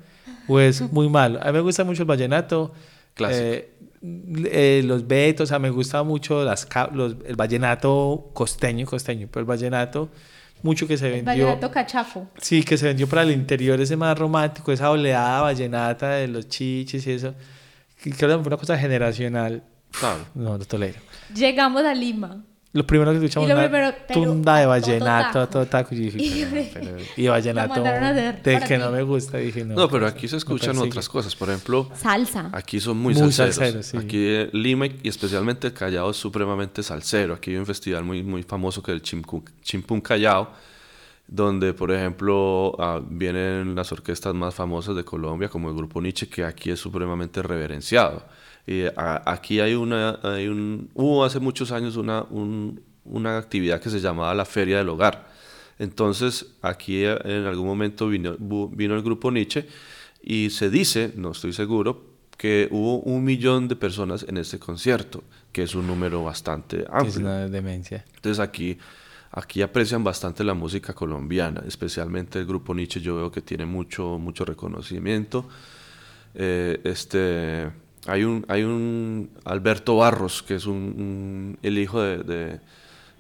[0.47, 1.41] o es muy malo.
[1.43, 2.73] A mí me gusta mucho el vallenato.
[3.19, 9.29] Eh, eh, los betos, o sea, me gusta mucho las, los, el vallenato costeño, costeño,
[9.31, 10.11] pero el vallenato
[10.63, 11.33] mucho que se vendió.
[11.33, 12.29] El vallenato cachafo.
[12.41, 16.49] Sí, que se vendió para el interior, ese más romántico, esa oleada vallenata de los
[16.49, 17.35] chiches y eso.
[18.01, 19.63] Creo que fue una cosa generacional.
[19.99, 20.25] Claro.
[20.35, 20.99] No, no tolero.
[21.35, 22.45] Llegamos a Lima.
[22.75, 25.95] Lo primero que escuchamos una tunda de vallenato, todo taco.
[25.95, 29.37] Y, dije, y vallenato de que no me gusta.
[29.37, 31.37] Dije, no, no pero aquí se escuchan otras cosas.
[31.37, 32.49] Por ejemplo, salsa.
[32.53, 33.95] Aquí son muy, muy salseros.
[33.95, 37.35] Aquí Lima y especialmente el Callao es supremamente salsero.
[37.35, 40.51] Aquí hay un festival muy, muy famoso que es el Chimpún Callao,
[41.27, 46.27] donde, por ejemplo, ah, vienen las orquestas más famosas de Colombia, como el Grupo Nietzsche,
[46.27, 48.25] que aquí es supremamente reverenciado.
[48.67, 52.25] Y aquí hay una, hay un, hubo hace muchos años una,
[53.05, 55.29] una actividad que se llamaba la Feria del Hogar.
[55.79, 59.67] Entonces, aquí eh, en algún momento vino, vino el grupo Nietzsche
[60.23, 65.25] y se dice, no estoy seguro, que hubo un millón de personas en este concierto,
[65.53, 67.09] que es un número bastante amplio.
[67.09, 68.05] Es una demencia.
[68.15, 68.79] Entonces aquí,
[69.33, 74.19] aquí aprecian bastante la música colombiana, especialmente el grupo Nietzsche, yo veo que tiene mucho,
[74.19, 75.49] mucho reconocimiento.
[76.35, 77.71] Eh, este,
[78.07, 82.59] hay un, hay un Alberto Barros, que es un, el hijo de,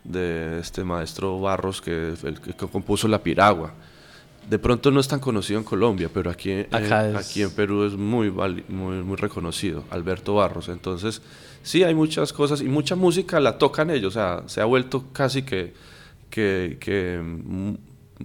[0.04, 3.72] de, este maestro Barros, que, el, que compuso La Piragua.
[4.48, 6.68] De pronto no es tan conocido en Colombia, pero aquí, eh,
[7.16, 10.68] aquí en Perú es muy, muy, muy reconocido, Alberto Barros.
[10.68, 11.22] Entonces,
[11.62, 15.04] sí, hay muchas cosas y mucha música la tocan ellos, o sea, se ha vuelto
[15.12, 15.72] casi que,
[16.28, 17.74] que, que mm,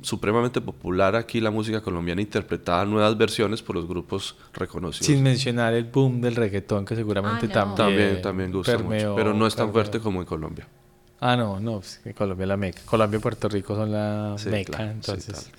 [0.04, 5.08] supremamente popular aquí la música colombiana interpretada nuevas versiones por los grupos reconocidos.
[5.08, 9.48] Sin mencionar el boom del reggaetón que seguramente ah, también, también, gusta mucho, pero no
[9.48, 10.68] es tan fuerte como en Colombia.
[11.20, 12.82] Ah, no, no, pues, Colombia es la meca.
[12.86, 15.52] Colombia y Puerto Rico son la meca, entonces,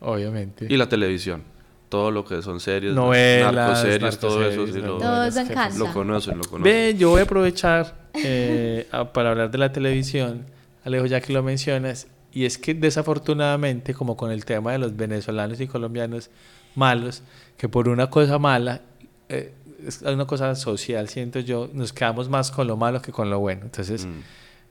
[0.00, 0.66] obviamente.
[0.68, 1.42] Y la televisión,
[1.88, 4.66] todo lo que son series, novelas, narcoseries, todo eso.
[4.66, 6.62] Sí, lo, Lo conocen, lo conocen.
[6.62, 10.46] Ve, yo voy a aprovechar eh, para hablar de la televisión,
[10.84, 14.94] Alejo, ya que lo mencionas, y es que desafortunadamente, como con el tema de los
[14.94, 16.28] venezolanos y colombianos
[16.74, 17.22] malos,
[17.56, 18.82] que por una cosa mala,
[19.30, 19.54] eh,
[19.86, 23.38] es una cosa social, siento yo, nos quedamos más con lo malo que con lo
[23.38, 23.62] bueno.
[23.62, 24.20] Entonces, mm.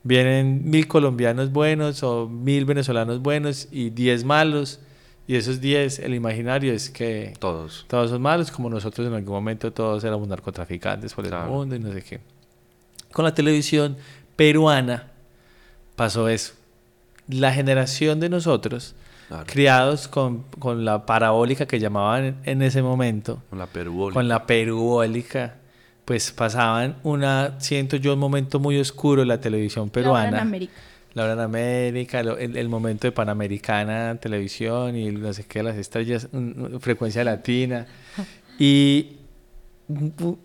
[0.04, 4.78] vienen mil colombianos buenos o mil venezolanos buenos y diez malos.
[5.26, 9.34] Y esos diez, el imaginario es que todos, todos son malos, como nosotros en algún
[9.34, 12.20] momento todos éramos narcotraficantes por el mundo y no sé qué.
[13.10, 13.96] Con la televisión
[14.36, 15.10] peruana
[15.96, 16.54] pasó eso
[17.28, 18.94] la generación de nosotros,
[19.46, 24.46] criados con, con, la parabólica que llamaban en, ese momento, con la perubólica, con la
[24.46, 25.56] perubólica,
[26.04, 30.22] pues pasaban una, siento yo, un momento muy oscuro en la televisión peruana.
[30.22, 30.72] La hora en América.
[31.14, 36.28] La hora en América, el, momento de Panamericana, televisión y no sé qué, las estrellas,
[36.80, 37.86] frecuencia latina.
[38.58, 39.16] y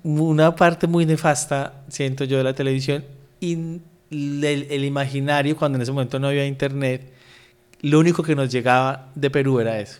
[0.04, 3.04] una parte muy nefasta, siento yo, de la televisión,
[3.40, 3.82] y
[4.12, 7.02] el, imaginario, cuando en ese momento no había internet,
[7.82, 10.00] lo único que nos llegaba de Perú era eso.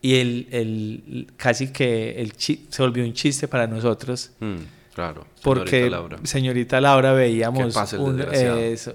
[0.00, 4.30] Y el, el casi que el se volvió un chiste para nosotros.
[4.38, 4.56] Mm,
[4.94, 5.26] claro.
[5.42, 6.18] porque Laura.
[6.22, 7.74] señorita Laura veíamos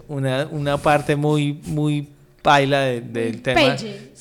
[0.07, 2.07] una, una parte muy, muy
[2.41, 3.75] paila del, tema,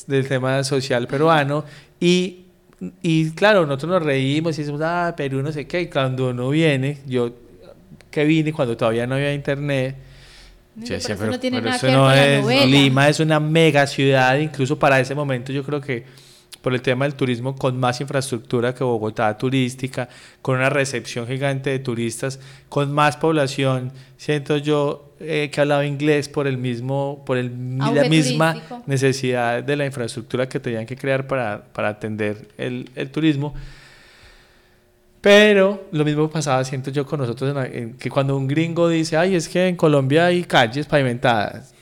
[0.07, 1.65] del tema social peruano
[2.01, 2.39] y
[3.01, 6.49] y claro, nosotros nos reímos y decimos, ah, Perú no sé qué, y cuando uno
[6.49, 7.31] viene, yo
[8.13, 9.97] que vine cuando todavía no había internet,
[10.77, 14.79] yo decía, pero, no tiene nada que ver es, Lima es una mega ciudad, incluso
[14.79, 16.05] para ese momento yo creo que
[16.63, 20.09] por el tema del turismo con más infraestructura que Bogotá turística,
[20.41, 22.39] con una recepción gigante de turistas,
[22.69, 28.05] con más población, siento yo eh, que hablaba inglés por el mismo, por el, la
[28.09, 33.55] misma necesidad de la infraestructura que tenían que crear para, para atender el, el, turismo.
[35.23, 37.57] Pero lo mismo pasaba, siento yo, con nosotros,
[37.99, 41.73] que cuando un gringo dice, ay, es que en Colombia hay calles pavimentadas.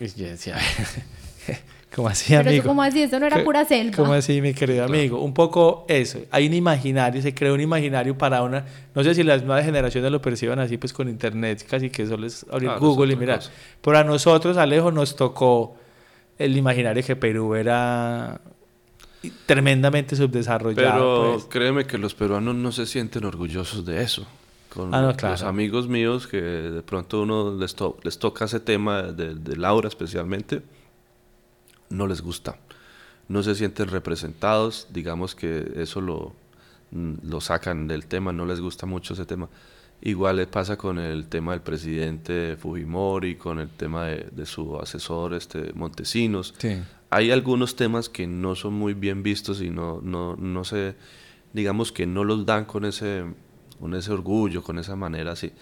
[0.00, 0.56] Y yo decía,
[1.94, 2.64] ¿Cómo así, Pero amigo?
[2.64, 3.02] ¿cómo así?
[3.02, 3.96] Eso no era pura selva.
[3.96, 5.20] ¿Cómo así, mi querido amigo?
[5.20, 6.20] Un poco eso.
[6.30, 8.64] Hay un imaginario, se crea un imaginario para una...
[8.94, 12.26] No sé si las nuevas generaciones lo perciban así, pues con internet, casi que solo
[12.26, 13.40] es abrir Google y mirar.
[13.80, 15.76] Pero a nosotros, Alejo, nos tocó
[16.38, 18.40] el imaginario que Perú era
[19.46, 20.74] tremendamente subdesarrollado.
[20.76, 21.44] Pero pues.
[21.46, 24.26] créeme que los peruanos no se sienten orgullosos de eso.
[24.68, 29.34] Con ah, los amigos míos que de pronto uno les, les toca ese tema de,
[29.34, 30.62] de Laura especialmente
[31.90, 32.56] no les gusta,
[33.28, 36.32] no se sienten representados, digamos que eso lo,
[36.90, 39.48] mm, lo sacan del tema, no les gusta mucho ese tema.
[40.00, 45.34] Igual le pasa con el tema del presidente Fujimori, con el tema de, su asesor
[45.34, 46.54] este, Montesinos.
[47.10, 50.94] Hay algunos temas que no son muy bien vistos y no, no, no se,
[51.52, 53.24] digamos que no los dan con ese,
[53.80, 55.52] con ese orgullo, con esa manera así.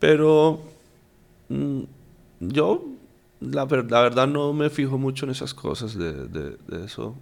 [0.00, 0.60] Pero
[1.48, 1.82] mm,
[2.40, 2.84] yo
[3.40, 7.14] la, la, verdad no me fijo mucho en esas cosas de, de, eso.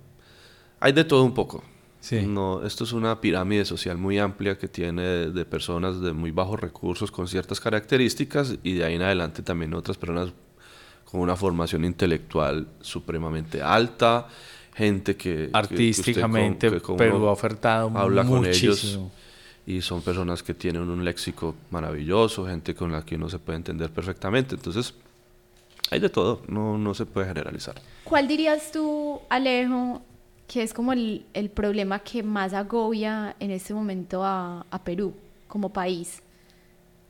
[0.81, 1.63] Hay de todo un poco.
[2.01, 2.25] Sí.
[2.27, 6.61] No, esto es una pirámide social muy amplia que tiene de, personas de muy bajos
[6.61, 10.33] recursos con ciertas características y de ahí en adelante también otras personas
[11.11, 14.29] con una formación intelectual supremamente alta,
[14.75, 19.01] gente que artísticamente pero ha ofertado habla con ellos
[19.67, 23.57] y son personas que tienen un léxico maravilloso, gente con la que uno se puede
[23.59, 24.55] entender perfectamente.
[24.55, 24.95] Entonces,
[25.91, 27.75] hay de todo, no, no se puede generalizar.
[28.05, 30.01] ¿Cuál dirías tú, Alejo,
[30.47, 35.13] que es como el, el problema que más agobia en este momento a, a, Perú
[35.47, 36.23] como país?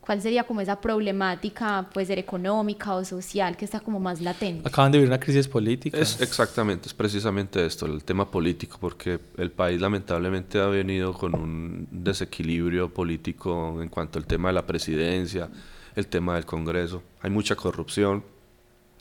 [0.09, 4.67] ¿Cuál sería como esa problemática, puede ser económica o social, que está como más latente?
[4.67, 5.99] Acaban de vivir una crisis política.
[5.99, 11.35] Es exactamente, es precisamente esto, el tema político, porque el país lamentablemente ha venido con
[11.35, 15.51] un desequilibrio político en cuanto al tema de la presidencia,
[15.95, 17.03] el tema del Congreso.
[17.21, 18.25] Hay mucha corrupción,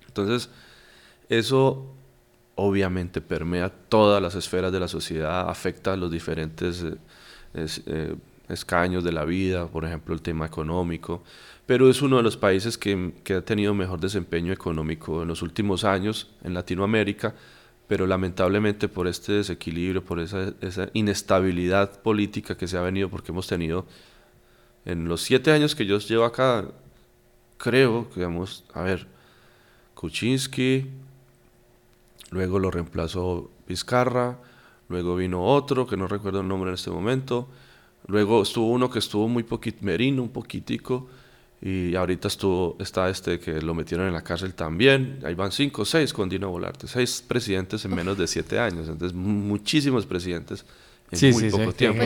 [0.08, 0.50] entonces,
[1.30, 1.86] eso
[2.56, 6.98] obviamente permea todas las esferas de la sociedad, afecta a los diferentes eh,
[7.86, 8.16] eh,
[8.50, 11.24] escaños de la vida, por ejemplo el tema económico.
[11.66, 15.84] Pero es uno de los países que, ha tenido mejor desempeño económico en los últimos
[15.84, 17.36] años en Latinoamérica,
[17.88, 23.32] pero lamentablemente por este desequilibrio, por esa, esa inestabilidad política que se ha venido, porque
[23.32, 23.86] hemos tenido
[24.86, 26.66] en los siete años que yo llevo acá,
[27.58, 29.08] creo que vamos, a ver,
[29.94, 30.86] Kuczynski,
[32.30, 34.38] luego lo reemplazó Vizcarra,
[34.88, 37.50] luego vino otro, que no recuerdo el nombre en este momento,
[38.08, 41.08] luego estuvo uno que estuvo muy poquito, Merino, un poquitico,
[41.62, 45.86] y ahorita estuvo, está este que lo metieron en la cárcel también, ahí van cinco,
[45.86, 50.66] seis con Dino Volarte, seis presidentes en menos de siete años, entonces muchísimos presidentes
[51.12, 52.04] en muy poco tiempo.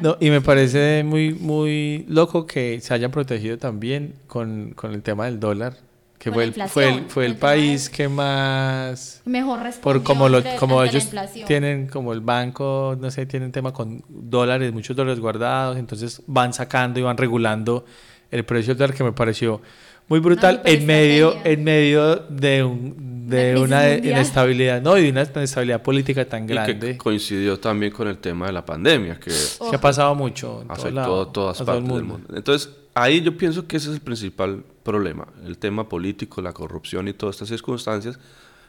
[0.00, 5.02] no, y me parece muy, muy loco que se hayan protegido también con, con el
[5.02, 5.76] tema del dólar
[6.22, 10.84] que fue el, fue el, fue el país que más mejor por como lo, como
[10.84, 11.10] ellos
[11.48, 16.52] tienen como el banco no sé tienen tema con dólares muchos dólares guardados entonces van
[16.52, 17.84] sacando y van regulando
[18.30, 19.60] el precio del dólar que me pareció
[20.06, 25.22] muy brutal en medio en medio de un, de una inestabilidad no y de una
[25.22, 29.80] inestabilidad política tan grande que coincidió también con el tema de la pandemia que, ha
[29.80, 32.28] pasado mucho afectó a todas partes del mundo.
[32.32, 37.08] Entonces ahí yo pienso que ese es el principal problema, el tema político, la corrupción
[37.08, 38.18] y todas estas circunstancias.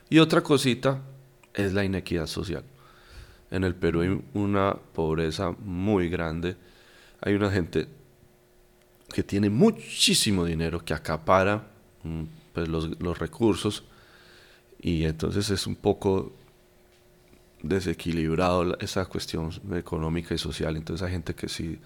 [0.09, 1.01] Y otra cosita
[1.53, 2.64] es la inequidad social.
[3.51, 6.55] En el Perú hay una pobreza muy grande,
[7.22, 7.88] hay una gente
[9.14, 11.68] que tiene muchísimo dinero, que acapara
[12.03, 13.84] mm, pues, los, los recursos
[14.82, 16.34] y entonces es un poco
[17.61, 20.76] desequilibrado esa cuestión económica y social.
[20.76, 21.80] Entonces hay gente que sí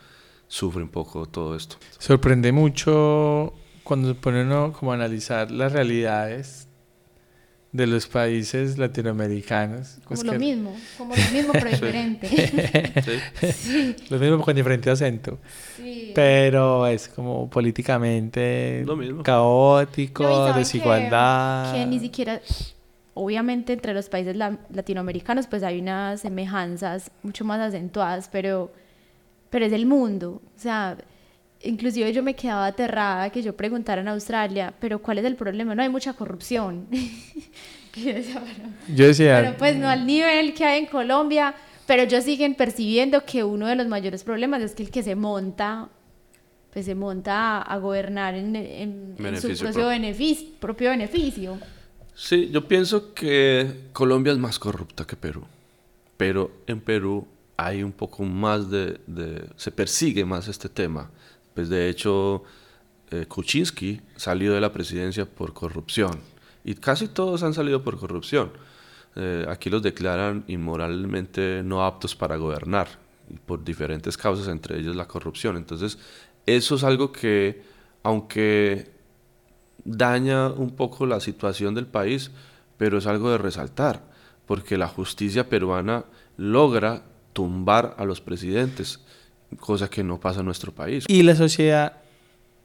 [0.48, 1.78] sufre un poco todo esto.
[2.00, 3.54] Sorprende mucho
[3.88, 6.68] cuando se pone uno como a analizar las realidades
[7.72, 10.00] de los países latinoamericanos.
[10.04, 12.28] Como lo mismo, como lo mismo pero diferente.
[13.54, 13.96] sí.
[14.10, 15.40] Lo mismo con diferente acento.
[15.78, 16.12] Sí.
[16.14, 18.86] Pero es como políticamente
[19.24, 21.72] caótico, desigualdad.
[21.72, 22.42] Que, que, ni siquiera
[23.14, 28.70] obviamente entre los países latinoamericanos pues hay unas semejanzas mucho más acentuadas, pero,
[29.50, 30.42] pero es el mundo.
[30.56, 30.98] O sea,
[31.64, 35.76] inclusive yo me quedaba aterrada que yo preguntara en Australia, pero ¿cuál es el problema?
[35.76, 36.88] No hay mucha corrupción.
[37.96, 39.42] yo decía...
[39.42, 41.56] Pero pues no al nivel que hay en Colombia,
[41.86, 45.16] pero ellos siguen percibiendo que uno de los mayores problemas es que el que se
[45.16, 45.90] monta
[46.78, 51.58] pues se monta a, gobernar en, su propio beneficio, propio beneficio.
[52.14, 55.44] Sí, yo pienso que Colombia es más corrupta que Perú,
[56.18, 57.26] pero en Perú
[57.58, 59.00] hay un poco más de,
[59.56, 61.10] se persigue más este tema.
[61.58, 62.44] Pues de hecho,
[63.10, 66.20] eh, Kuczynski salió de la presidencia por corrupción
[66.64, 68.52] y casi todos han salido por corrupción.
[69.16, 72.88] Eh, aquí los declaran inmoralmente no aptos para gobernar
[73.48, 75.58] por diferentes causas, entre ellos la corrupción.
[75.58, 75.98] Entonces,
[76.46, 77.64] eso es algo que,
[78.04, 78.92] aunque
[79.84, 82.30] daña un poco la situación del país,
[82.78, 84.04] pero es algo de resaltar,
[84.46, 86.06] porque la justicia peruana
[86.38, 87.02] logra
[87.34, 89.00] tumbar a los presidentes,
[89.60, 91.06] cosa que no pasa en nuestro país.
[91.08, 91.94] Y la sociedad,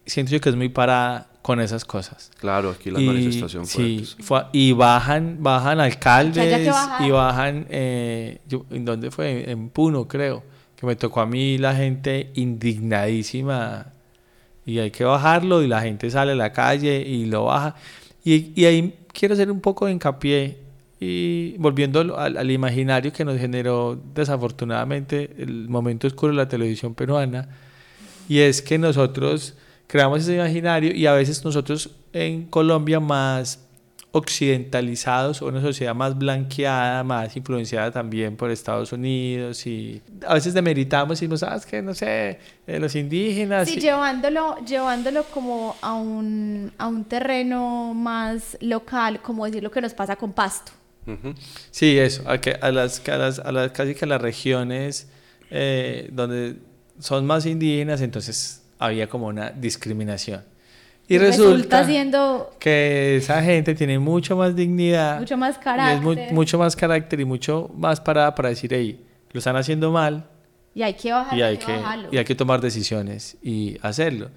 [0.07, 2.31] siento yo que es muy parada con esas cosas.
[2.39, 4.05] Claro, aquí la manifestación sí,
[4.53, 8.39] y bajan, bajan alcaldes y bajan, eh,
[8.71, 9.51] ¿en dónde fue?
[9.51, 10.45] En Puno, creo
[10.77, 13.87] que me tocó a mí la gente indignadísima
[14.65, 17.75] y hay que bajarlo y la gente sale a la calle y lo baja.
[18.25, 20.62] Y, y ahí quiero hacer un poco de hincapié
[21.05, 26.95] y volviendo al, al, imaginario que nos generó desafortunadamente el momento oscuro de la televisión
[26.95, 27.49] peruana
[28.29, 29.57] y es que nosotros
[29.89, 33.67] creamos ese imaginario y a veces nosotros en Colombia más
[34.13, 40.55] occidentalizados o una sociedad más blanqueada, más influenciada también por Estados Unidos y a veces
[40.55, 42.39] demeritamos y decimos, ah, es que no sé,
[42.69, 43.69] eh, los indígenas.
[43.69, 49.81] Sí, llevándolo, llevándolo como a un, a un terreno más local, como decir lo que
[49.81, 50.73] nos pasa con Pasto.
[51.71, 55.09] Sí, eso, a, que, a, las, a, las, a las, casi que a las regiones
[55.51, 56.57] eh, donde
[56.99, 60.43] son más indígenas, entonces había como una discriminación.
[61.09, 66.75] Y resulta, siendo que esa gente tiene mucho más dignidad, mucho más carácter, mucho más
[66.75, 70.25] carácter y mucho más parada para decir, hey, lo están haciendo mal.
[70.75, 71.39] Y hay que bajarlo.
[71.39, 71.81] Y hay que,
[72.13, 74.31] y hay que tomar decisiones y hacerlo.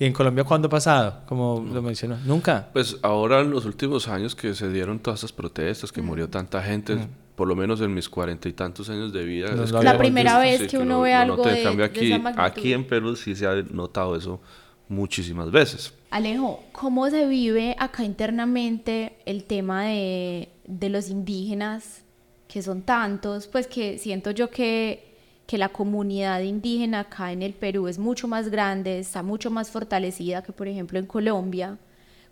[0.00, 1.20] ¿Y en Colombia cuándo ha pasado?
[1.26, 2.16] Como lo mencionó.
[2.24, 2.70] Nunca.
[2.72, 6.62] Pues ahora en los últimos años que se dieron todas esas protestas, que murió tanta
[6.62, 6.96] gente,
[7.36, 9.50] por lo menos en mis cuarenta y tantos años de vida.
[9.62, 13.34] es la primera vez que, uno ve algo de, aquí, de aquí en Perú sí
[13.34, 14.40] se ha notado eso
[14.88, 15.92] muchísimas veces.
[16.08, 22.04] Alejo, ¿cómo se vive acá internamente el tema de, de los indígenas,
[22.48, 23.48] que son tantos?
[23.48, 25.09] Pues que siento yo que,
[25.50, 29.68] que la comunidad indígena acá en el Perú es mucho más grande, está mucho más
[29.68, 31.76] fortalecida que por ejemplo en Colombia.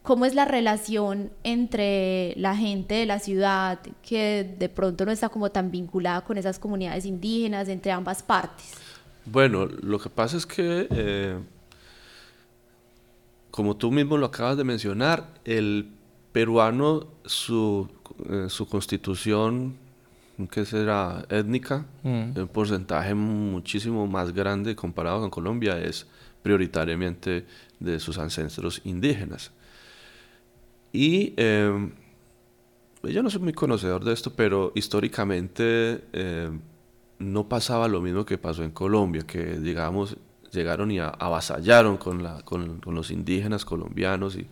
[0.04, 5.30] ¿Cómo es la relación entre la gente de la ciudad, que de pronto no está
[5.30, 8.74] como tan vinculada con esas comunidades indígenas, entre ambas partes?
[9.24, 11.36] Bueno, lo que pasa es que eh,
[13.50, 15.90] como tú mismo lo acabas de mencionar, el
[16.30, 17.88] peruano, su,
[18.30, 19.76] eh, su constitución,
[20.46, 22.38] que será étnica, mm.
[22.38, 26.06] un porcentaje muchísimo más grande comparado con Colombia, es
[26.42, 27.44] prioritariamente
[27.80, 29.50] de sus ancestros indígenas.
[30.92, 31.90] Y em,
[33.02, 36.60] yo no soy muy conocedor de esto, pero históricamente em,
[37.18, 40.16] no pasaba lo mismo que pasó en Colombia, que digamos
[40.52, 44.46] llegaron y avasallaron con, la, con, los indígenas colombianos, y,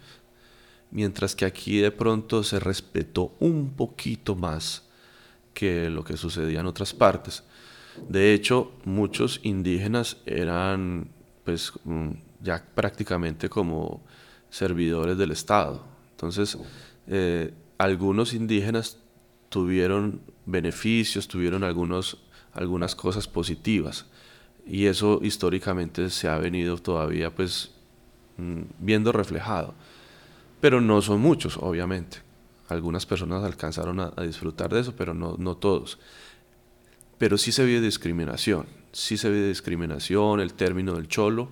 [0.91, 4.86] mientras que aquí de pronto se respetó un poquito más
[5.57, 7.43] que lo que sucedía en otras partes.
[8.11, 11.09] De hecho, muchos indígenas eran
[11.45, 12.11] pues mm,
[12.43, 14.05] ya prácticamente como
[14.51, 15.83] servidores del Estado.
[16.11, 16.59] Entonces,
[17.07, 18.99] eh, algunos indígenas
[19.49, 22.19] tuvieron beneficios, tuvieron algunos,
[22.53, 24.05] algunas cosas positivas
[24.67, 27.71] y eso históricamente se ha venido todavía pues
[28.37, 29.73] mm, viendo reflejado.
[30.61, 32.26] Pero no son muchos, obviamente.
[32.69, 35.99] Algunas personas alcanzaron a, disfrutar de eso, pero no, no todos.
[37.19, 41.49] Pero sí se ve discriminación, sí se ve discriminación, el término del cholo,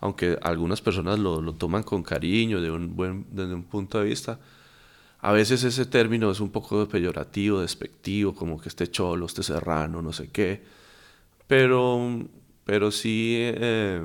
[0.00, 4.06] aunque algunas personas lo, lo toman con cariño de un buen, desde un punto de
[4.06, 4.40] vista,
[5.20, 10.02] a veces ese término es un poco peyorativo, despectivo, como que este cholo, este serrano,
[10.02, 10.62] no sé qué.
[11.46, 12.26] Pero
[12.64, 14.02] pero sí eh,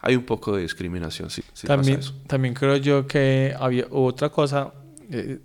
[0.00, 1.30] hay un poco de discriminación.
[1.30, 4.72] Sí, también, también creo yo que había otra cosa,
[5.10, 5.38] eh,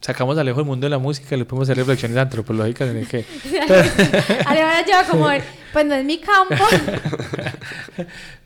[0.00, 2.98] sacamos a Alejo del mundo de la música y le podemos hacer reflexiones antropológicas en
[2.98, 3.24] el que...
[4.46, 5.28] Alejo lleva como,
[5.72, 6.54] pues no es mi campo.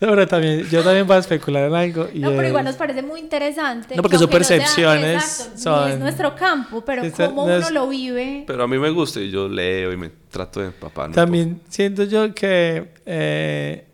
[0.00, 2.09] no, pero también, yo también voy a especular en algo.
[2.12, 3.94] Y no, pero igual nos parece muy interesante.
[3.96, 5.50] No, porque son percepciones.
[5.64, 8.44] No es nuestro campo, pero cómo uno lo vive.
[8.46, 11.14] Pero a mí me gusta y yo leo y me trato de empaparme.
[11.14, 12.92] También siento yo que...
[13.05, 13.88] Eh,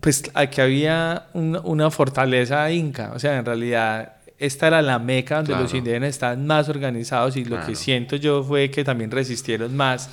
[0.00, 5.54] pues aquí había una fortaleza inca, o sea, en realidad esta era la meca donde
[5.54, 10.10] los indígenas estaban más organizados y lo que siento yo fue que también resistieron más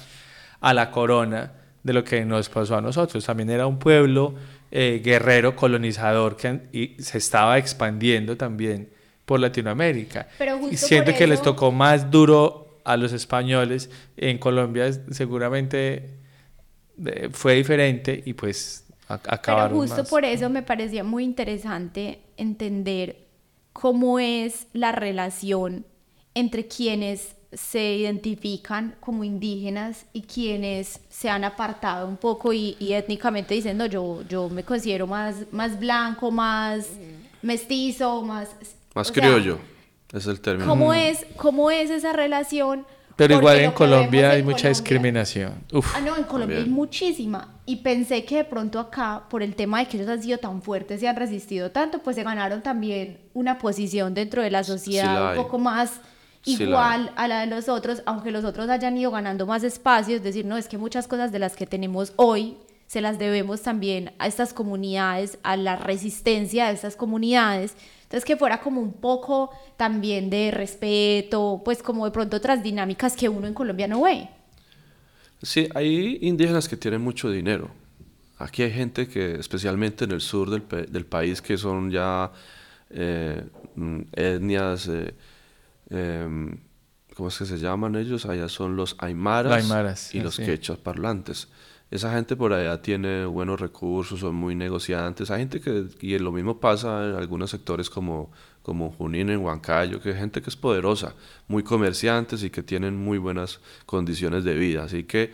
[0.62, 1.52] a la corona
[1.82, 3.26] de lo que nos pasó a nosotros.
[3.26, 4.36] También era un pueblo
[4.70, 8.90] eh, guerrero, colonizador, que y se estaba expandiendo también
[9.26, 10.28] por Latinoamérica.
[10.70, 13.90] y siento que les tocó más duro a los españoles.
[14.16, 16.20] En Colombia seguramente
[17.04, 23.29] eh, fue diferente y pues acabaron Pero justo por eso me parecía muy interesante entender
[23.80, 25.86] cómo es la relación
[26.34, 33.54] entre quienes se identifican como indígenas y quienes se han apartado un poco y, étnicamente
[33.54, 36.90] diciendo yo, yo me considero más, más blanco, más
[37.42, 38.50] mestizo, más...
[38.94, 39.58] Más criollo,
[40.12, 40.68] es el término.
[40.68, 42.86] ¿cómo es, ¿Cómo es esa relación?
[43.20, 45.54] Pero igual en Colombia hay mucha discriminación.
[45.94, 47.60] ah, no, en Colombia hay muchísima.
[47.66, 50.62] Y pensé que de pronto acá, por el tema de que ellos han sido tan
[50.62, 55.32] fuertes y han resistido tanto, pues se ganaron también una posición dentro de la sociedad
[55.32, 56.00] un poco más
[56.46, 60.16] igual a la de los otros, aunque los otros hayan ido ganando más espacio.
[60.16, 62.56] Es decir, no, es que muchas cosas de las que tenemos hoy
[62.88, 67.76] se las debemos también a estas comunidades, a la resistencia de estas comunidades.
[68.10, 73.16] Entonces que fuera como un poco también de respeto, pues como de pronto otras dinámicas
[73.16, 74.28] que uno en Colombia no ve.
[75.44, 77.70] Sí, hay indígenas que tienen mucho dinero.
[78.40, 82.32] Aquí hay gente que, especialmente en el sur del, del país, que son ya
[82.90, 83.44] eh,
[83.76, 85.14] mm, etnias, eh,
[85.92, 86.58] em,
[87.16, 88.26] ¿cómo es que se llaman ellos?
[88.26, 91.48] Allá son los aymaras, y los quechas parlantes
[91.92, 95.32] esa gente por allá tiene buenos recursos, son muy negociantes.
[95.32, 98.32] Hay gente que, y lo mismo pasa en algunos sectores como,
[98.62, 101.16] como Junín en Huancayo, que hay gente que es poderosa,
[101.48, 104.84] muy comerciantes y que tienen muy buenas condiciones de vida.
[104.84, 105.34] Así que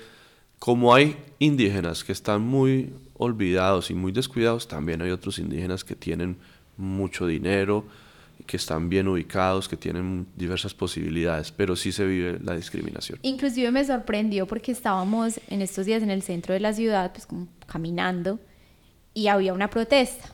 [0.60, 5.96] como hay indígenas que están muy olvidados y muy descuidados, también hay otros indígenas que
[5.96, 6.38] tienen
[6.78, 7.86] mucho dinero,
[8.46, 13.20] que están bien ubicados, que tienen diversas posibilidades, pero sí se vive la discriminación.
[13.24, 17.26] Inclusive me sorprendió porque estábamos en estos días en el centro de la ciudad, pues
[17.26, 18.40] como caminando,
[19.14, 20.32] y había una protesta,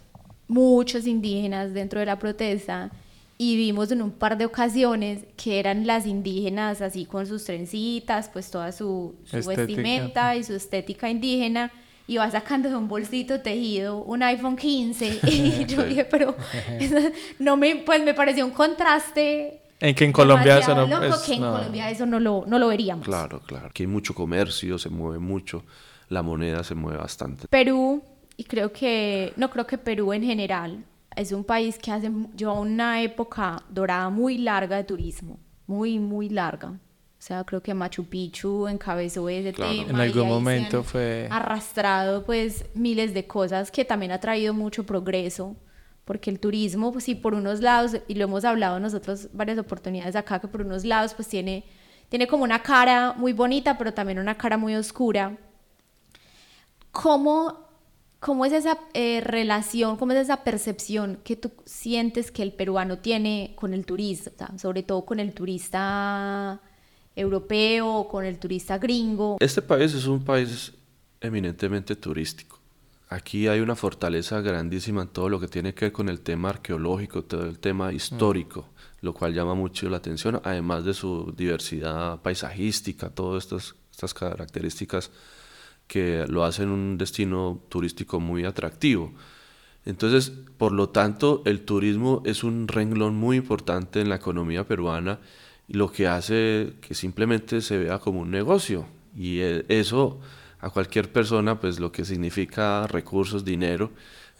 [0.48, 2.92] muchos indígenas dentro de la protesta,
[3.38, 8.30] y vimos en un par de ocasiones que eran las indígenas así con sus trencitas,
[8.30, 11.72] pues toda su, su vestimenta y su estética indígena,
[12.08, 16.36] y va sacando de un bolsito tejido un iPhone 15 y yo dije, pero
[17.40, 19.62] no me, pues me pareció un contraste.
[19.80, 20.86] En que en Colombia eso no,
[21.26, 23.06] que en Colombia eso no lo, no lo veríamos.
[23.06, 23.68] Claro, claro.
[23.68, 25.64] Aquí hay mucho comercio, se mueve mucho,
[26.10, 27.48] la moneda se mueve bastante.
[27.48, 28.04] Perú,
[28.38, 30.86] y creo que, no creo que Perú en general,
[31.16, 36.30] es un país que hace, lleva una época dorada muy larga de turismo, muy, muy
[36.30, 36.80] larga.
[37.22, 39.92] O sea, creo que Machu Picchu encabezó ese tema.
[39.92, 41.28] En algún momento fue...
[41.30, 45.56] Arrastrado pues miles de cosas que también ha traído mucho progreso,
[46.04, 50.16] porque el turismo, pues sí, por unos lados, y lo hemos hablado nosotros varias oportunidades
[50.16, 51.64] acá, que por unos lados pues tiene,
[52.10, 55.38] tiene como una cara muy bonita, pero también una cara muy oscura.
[56.92, 57.68] ¿Cómo,
[58.20, 62.98] cómo es esa eh, relación, cómo es esa percepción que tú sientes que el peruano
[62.98, 66.62] tiene con el turista, sobre todo con el turista
[67.22, 69.38] europeo, con el turista gringo.
[69.40, 70.74] Este país es un país
[71.22, 72.60] eminentemente turístico.
[73.10, 76.50] Aquí hay una fortaleza grandísima en todo lo que tiene que ver con el tema
[76.50, 78.70] arqueológico, todo el tema histórico,
[79.02, 85.12] lo cual llama mucho la atención, además de su diversidad paisajística, todas estas, estas características
[85.88, 89.12] que lo hacen un destino turístico muy atractivo.
[89.86, 95.20] Entonces, por lo tanto, el turismo es un renglón muy importante en la economía peruana
[95.72, 98.86] lo que hace que simplemente se vea como un negocio.
[99.16, 100.20] Y e, eso
[100.60, 103.92] a cualquier persona, pues lo que significa recursos, dinero,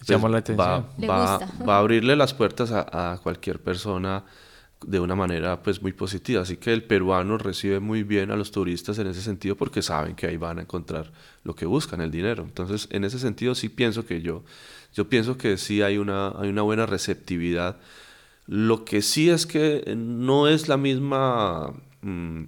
[0.06, 0.86] pues, la atención.
[1.10, 4.24] Va, va, a abrirle las puertas a, a, cualquier persona
[4.86, 6.42] de una manera pues muy positiva.
[6.42, 10.16] Así que el peruano recibe muy bien a los turistas en ese sentido porque saben
[10.16, 11.12] que ahí van a encontrar
[11.44, 12.44] lo que buscan, el dinero.
[12.44, 14.44] Entonces, en ese sentido sí pienso que yo,
[14.94, 17.78] yo pienso que sí hay una, hay una buena receptividad
[18.52, 22.44] lo que sí es que no es la misma, mm,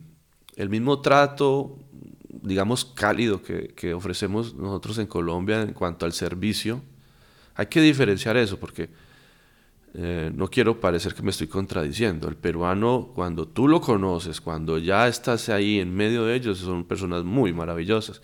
[0.58, 1.80] el mismo trato,
[2.28, 6.82] digamos, cálido que, ofrecemos nosotros en Colombia en cuanto al servicio.
[7.56, 8.90] Hay que diferenciar eso porque
[9.94, 12.28] eh, no quiero parecer que me estoy contradiciendo.
[12.28, 16.84] El peruano, cuando tú lo conoces, cuando ya estás ahí en medio de ellos, son
[16.84, 18.22] personas muy maravillosas.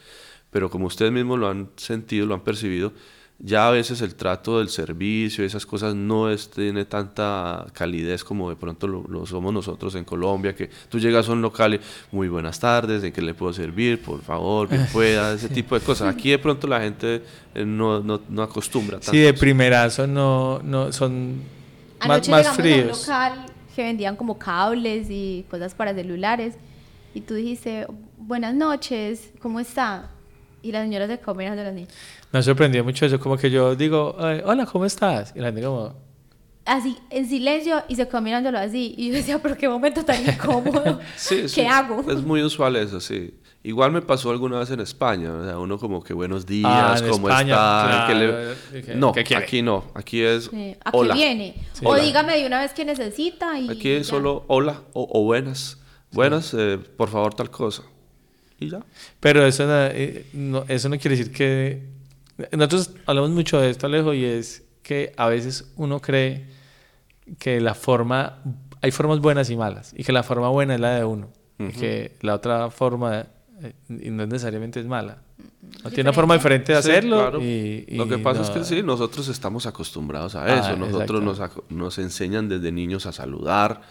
[0.50, 2.92] Pero como ustedes mismos lo han sentido, lo han percibido,
[3.42, 8.50] ya a veces el trato del servicio, esas cosas no es, tiene tanta calidez como
[8.50, 11.80] de pronto lo, somos nosotros en Colombia, que tú llegas a un local y
[12.12, 14.02] muy buenas tardes, ¿en qué le puedo servir?
[14.02, 16.14] Por favor, que pueda, ese tipo de cosas.
[16.14, 17.24] Aquí de pronto la gente
[17.56, 19.12] eh, no, no, no acostumbra tanto.
[19.12, 21.42] Sí, de primerazo no, no son
[22.06, 23.08] más, más fríos.
[23.10, 26.56] A un local que vendían como cables y cosas para celulares
[27.14, 27.88] y tú dijiste,
[28.18, 30.12] buenas noches, ¿cómo está?
[30.62, 31.94] Y la señora se mirando a los niños.
[32.32, 34.16] Me sorprendió mucho eso, como que yo digo,
[34.46, 35.34] hola, ¿cómo estás?
[35.36, 36.10] Y la gente como...
[36.66, 38.94] Así, en silencio, y se quedó mirándolo así.
[38.96, 41.00] Y yo decía, pero qué momento tan incómodo.
[41.16, 42.00] sí, ¿Qué hago?
[42.12, 43.34] Es muy usual eso, sí.
[43.64, 46.96] Igual me pasó alguna vez en España, o sea, uno como que buenos días, ah,
[47.10, 47.44] ¿cómo está?
[48.96, 50.50] No, aquí no, aquí es
[50.86, 51.14] ¿A hola.
[51.14, 51.56] qué viene?
[51.84, 55.78] O dígame de una vez que necesita y Aquí es solo hola o, buenas.
[56.12, 57.84] Buenas, eh, por favor, tal cosa.
[58.60, 58.80] Y ya.
[59.20, 61.99] Pero eso, eh, no, eso no quiere decir que...
[62.52, 66.48] Nosotros hablamos mucho de esto, Alejo, y es que a veces uno cree
[67.38, 68.40] que la forma...
[68.82, 71.68] Hay formas buenas y malas, y que la forma buena es la de uno, y
[71.74, 73.26] que la otra forma
[73.62, 75.18] eh, no necesariamente es mala.
[75.90, 77.42] tiene una forma diferente de hacerlo.
[77.42, 80.70] Y, Lo que pasa es que sí, nosotros estamos acostumbrados a eso.
[80.70, 83.82] Ah, nosotros nos, nos, enseñan desde niños a saludar.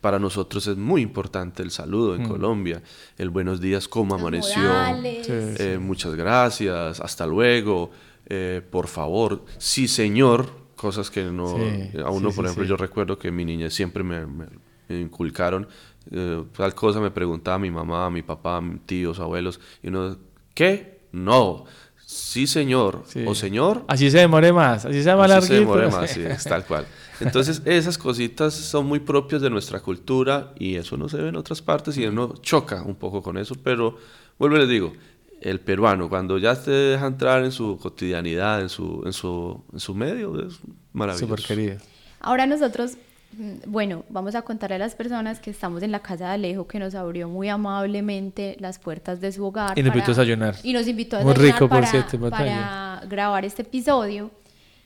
[0.00, 2.28] Para nosotros es muy importante el saludo en mm.
[2.28, 2.82] Colombia.
[3.16, 4.62] El buenos días, ¿cómo amaneció?
[5.02, 7.90] Eh, muchas gracias, hasta luego,
[8.26, 11.56] eh, por favor, sí señor, cosas que no...
[12.04, 14.46] a uno, por ejemplo, yo recuerdo que mi niña siempre me, me
[14.88, 15.66] inculcaron
[16.10, 20.16] eh, tal cosa me preguntaba mi mamá, mi papá, mis tíos, abuelos, y uno,
[20.54, 21.00] ¿qué?
[21.12, 21.64] No.
[22.06, 23.04] Sí, señor.
[23.26, 23.84] O señor.
[23.86, 24.86] Así se demore más.
[24.86, 26.86] Así se llama Así se demore más, sí, es tal cual.
[27.20, 31.36] Entonces, esas cositas son muy propias de nuestra cultura y eso no se ve en
[31.36, 33.96] otras partes y uno choca un poco con eso, pero
[34.38, 34.92] vuelvo y les digo,
[35.40, 39.80] el peruano, cuando ya te deja entrar en su cotidianidad, en su, en su, en
[39.80, 40.58] su medio, es
[40.92, 41.36] maravilloso.
[41.36, 41.76] Súper querido.
[42.20, 42.98] Ahora nosotros
[43.36, 46.66] Mm, bueno, vamos a contarle a las personas que estamos en la casa de Alejo,
[46.66, 49.78] que nos abrió muy amablemente las puertas de su hogar.
[49.78, 50.56] Y nos invitó a desayunar.
[50.62, 54.30] Y nos invitó a desayunar para, para grabar este episodio.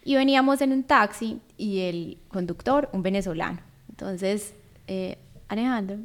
[0.04, 3.60] Y veníamos en un taxi y el conductor, un venezolano.
[3.88, 4.54] Entonces,
[4.86, 5.98] eh, Alejandro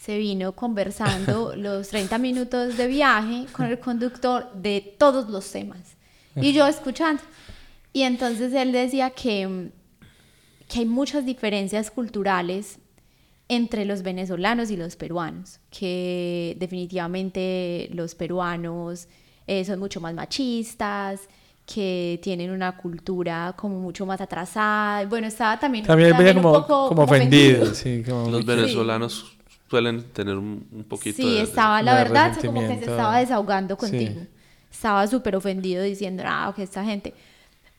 [0.00, 5.96] se vino conversando los 30 minutos de viaje con el conductor de todos los temas.
[6.36, 7.22] Y yo escuchando.
[7.92, 9.70] Y entonces él decía que
[10.70, 12.78] que hay muchas diferencias culturales
[13.48, 19.08] entre los venezolanos y los peruanos, que definitivamente los peruanos
[19.48, 21.22] eh, son mucho más machistas,
[21.72, 25.06] que tienen una cultura como mucho más atrasada.
[25.06, 27.64] Bueno, estaba también, también, como, un poco, como, ofendido.
[27.64, 29.36] los venezolanos
[29.68, 34.22] suelen tener un, poquito sí, estaba, la verdad, como que se estaba desahogando contigo.
[34.70, 37.14] Estaba súper ofendido diciendo, ah, que esta gente.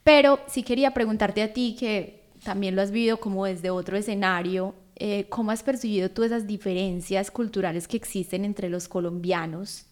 [0.03, 4.73] Pero sí quería preguntarte a ti que también lo has vivido como desde otro escenario.
[4.95, 9.85] Eh, ¿Cómo has percibido tú esas diferencias culturales que existen entre los colombianos?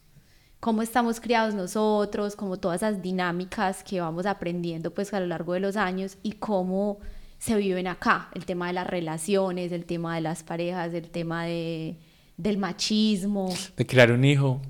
[0.59, 2.35] ¿Cómo estamos criados nosotros?
[2.35, 6.33] Como todas esas dinámicas que vamos aprendiendo pues a lo largo de los años y
[6.33, 6.99] cómo
[7.37, 8.29] se viven acá.
[8.33, 11.95] El tema de las relaciones, el tema de las parejas, el tema de,
[12.35, 13.53] del machismo.
[13.77, 14.61] De crear un hijo.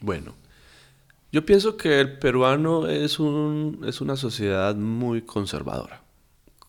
[0.00, 0.34] Bueno,
[1.32, 6.02] yo pienso que el peruano es, un, es una sociedad muy conservadora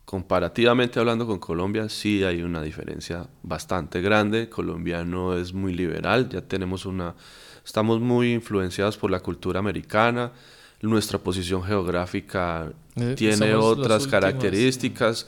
[0.09, 4.49] comparativamente hablando con Colombia, sí hay una diferencia bastante grande.
[4.49, 7.13] Colombiano es muy liberal, ya tenemos una,
[7.70, 10.32] estamos muy influenciados por la cultura americana.
[10.82, 15.28] Nuestra posición geográfica eh, tiene otras características.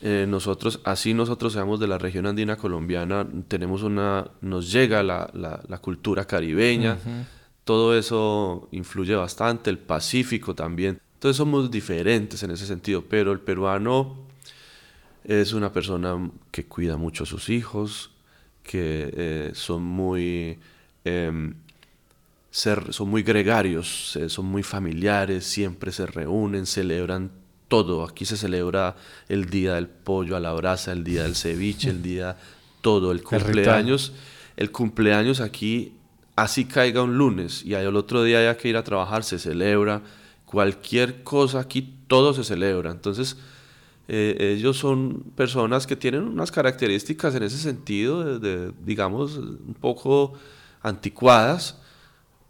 [0.00, 5.30] Eh, nosotros, así nosotros seamos de la región andina colombiana, tenemos una, nos llega la,
[5.32, 6.98] la, cultura caribeña.
[7.62, 9.70] Todo eso influye bastante.
[9.70, 14.16] El Pacífico también entonces somos diferentes en ese sentido, pero el peruano
[15.22, 18.10] es una persona que cuida mucho a sus hijos,
[18.64, 20.58] que eh, son muy...
[22.58, 27.30] Son muy gregarios, son muy familiares, siempre se reúnen, celebran
[27.68, 28.04] todo.
[28.04, 28.96] Aquí se celebra
[29.28, 32.36] el día del pollo a la brasa, el día del ceviche, el día
[32.80, 34.12] todo, el cumpleaños.
[34.56, 35.92] El cumpleaños aquí,
[36.34, 40.02] así caiga un lunes y al otro día haya que ir a trabajar, se celebra
[40.44, 42.90] cualquier cosa aquí, todo se celebra.
[42.90, 43.36] Entonces,
[44.08, 50.32] eh, ellos son personas que tienen unas características en ese sentido, de, digamos, un poco
[50.82, 51.78] anticuadas,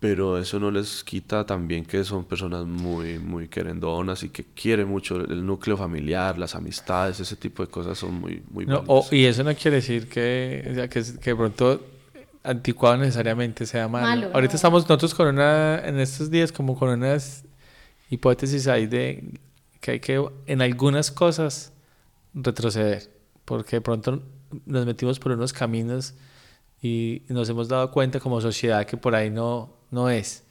[0.01, 4.88] pero eso no les quita también que son personas muy, muy querendonas y que quieren
[4.88, 9.24] mucho el núcleo familiar, las amistades, ese tipo de cosas son muy, muy no, Y
[9.24, 11.80] eso no quiere decir que, o sea, que, que de pronto
[12.44, 14.30] anticuado necesariamente sea malo.
[14.32, 17.44] Ahorita estamos nosotros con una, en estos días como con unas
[18.09, 19.40] hipótesis ahí de
[19.80, 21.72] que hay que en algunas cosas
[22.34, 23.11] retroceder,
[23.44, 24.22] porque de pronto
[24.64, 26.14] nos metimos por unos caminos
[26.80, 30.45] y nos hemos dado cuenta como sociedad que por ahí no, no es.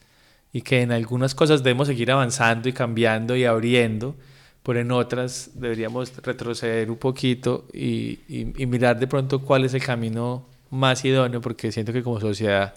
[0.54, 4.16] Y que en algunas cosas debemos seguir avanzando y cambiando y abriendo,
[4.64, 9.84] pero en otras deberíamos retroceder un poquito y, y, mirar de pronto cuál es el
[9.84, 12.74] camino más idóneo, porque siento que como sociedad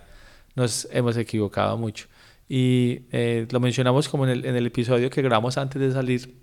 [0.54, 2.06] nos hemos equivocado mucho.
[2.48, 6.34] Y eh, lo mencionamos como en el, episodio que grabamos antes de salir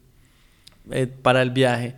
[0.92, 1.96] eh, para el viaje,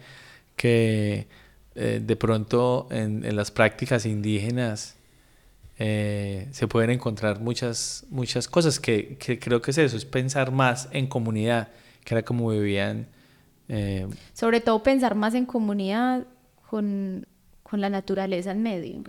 [0.56, 1.28] que
[1.76, 4.96] eh, de pronto en, las prácticas indígenas
[5.82, 10.52] eh, se pueden encontrar muchas, muchas cosas que, que, creo que es eso, es pensar
[10.52, 11.70] más en comunidad,
[12.04, 13.08] que era como vivían.
[13.70, 16.28] Eh, Sobre todo pensar más en comunidad
[16.70, 17.26] con,
[17.64, 19.02] con la naturaleza en medio.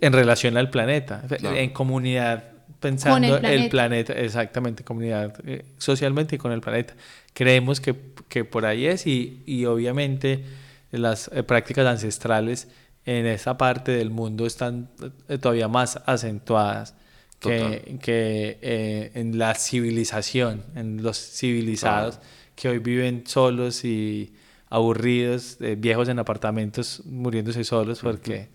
[0.00, 2.50] En relación al planeta, en comunidad
[2.80, 3.64] pensando el planeta.
[3.64, 4.12] el planeta.
[4.14, 6.94] exactamente, comunidad eh, socialmente y con el planeta.
[7.32, 7.94] Creemos que,
[8.28, 10.44] que por ahí es y, y obviamente
[10.90, 12.66] las prácticas ancestrales
[13.08, 14.90] en esa parte del mundo están
[15.28, 16.94] eh, todavía más acentuadas
[17.40, 22.20] que, que eh, en la civilización, en los civilizados
[22.54, 24.34] que hoy viven solos y
[24.68, 28.50] aburridos, eh, viejos en apartamentos muriéndose solos porque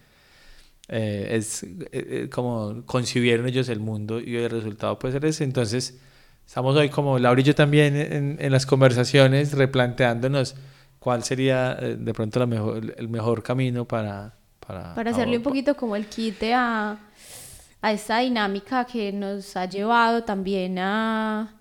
[0.88, 1.66] es
[2.30, 5.46] como concibieron ellos el mundo y el resultado puede ser ese.
[5.46, 5.98] Entonces,
[6.46, 10.56] estamos hoy como Laura y yo también en, en las conversaciones replanteándonos
[11.00, 15.96] cuál sería de pronto la mejor, el mejor camino para para, hacerle un poquito como
[15.96, 16.98] el quite a,
[17.82, 21.54] a esta dinámica que nos ha llevado también a,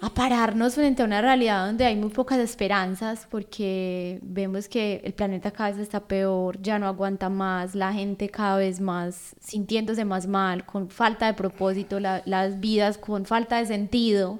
[0.00, 5.12] a pararnos frente a una realidad donde hay muy pocas esperanzas porque vemos que el
[5.12, 10.04] planeta cada vez está peor, ya no aguanta más, la gente cada vez más sintiéndose
[10.04, 14.38] más mal, con falta de propósito, las vidas con falta de sentido.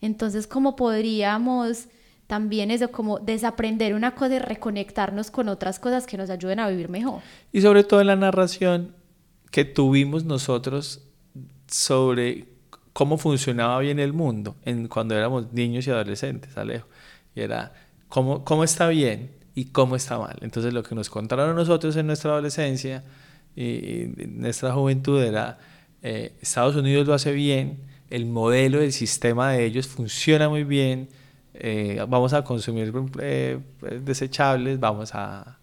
[0.00, 1.88] Entonces, ¿cómo podríamos
[2.26, 6.68] también eso como desaprender una cosa y reconectarnos con otras cosas que nos ayuden a
[6.68, 7.20] vivir mejor.
[7.52, 8.94] Y sobre todo en la narración
[9.50, 11.02] que tuvimos nosotros
[11.68, 12.48] sobre
[12.92, 16.88] cómo funcionaba bien el mundo en, cuando éramos niños y adolescentes, Alejo.
[17.34, 17.72] Y era
[18.08, 20.36] cómo, cómo está bien y cómo está mal.
[20.40, 23.04] Entonces lo que nos contaron nosotros en nuestra adolescencia
[23.54, 25.58] y en nuestra juventud era
[26.02, 27.78] eh, Estados Unidos lo hace bien,
[28.10, 31.08] el modelo, el sistema de ellos funciona muy bien,
[31.60, 33.58] eh, vamos a consumir eh,
[34.02, 35.58] desechables, vamos a,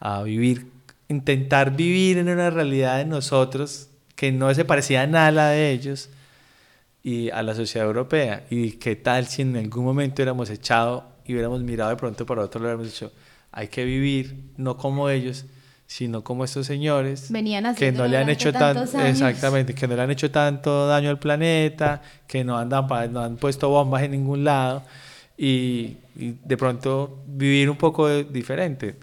[0.00, 0.66] a, vivir,
[1.08, 5.70] intentar vivir en una realidad de nosotros que no se parecía nada a la de
[5.70, 6.10] ellos
[7.02, 8.44] y a la sociedad europea.
[8.50, 12.42] Y qué tal si en algún momento hubiéramos echado y hubiéramos mirado de pronto para
[12.42, 13.12] otro lado y hubiéramos dicho,
[13.52, 15.46] hay que vivir no como ellos,
[15.86, 20.02] sino como estos señores Venían que no le han hecho tanto exactamente que no le
[20.02, 24.44] han hecho tanto daño al planeta que no andan no han puesto bombas en ningún
[24.44, 24.82] lado
[25.38, 28.96] y, de pronto vivir un poco diferente.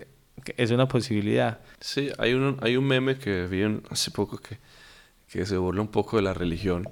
[0.58, 1.60] Es una posibilidad.
[1.80, 4.58] Sí, hay un, hay un meme que vi hace poco que,
[5.30, 6.88] que se burla un poco de la religión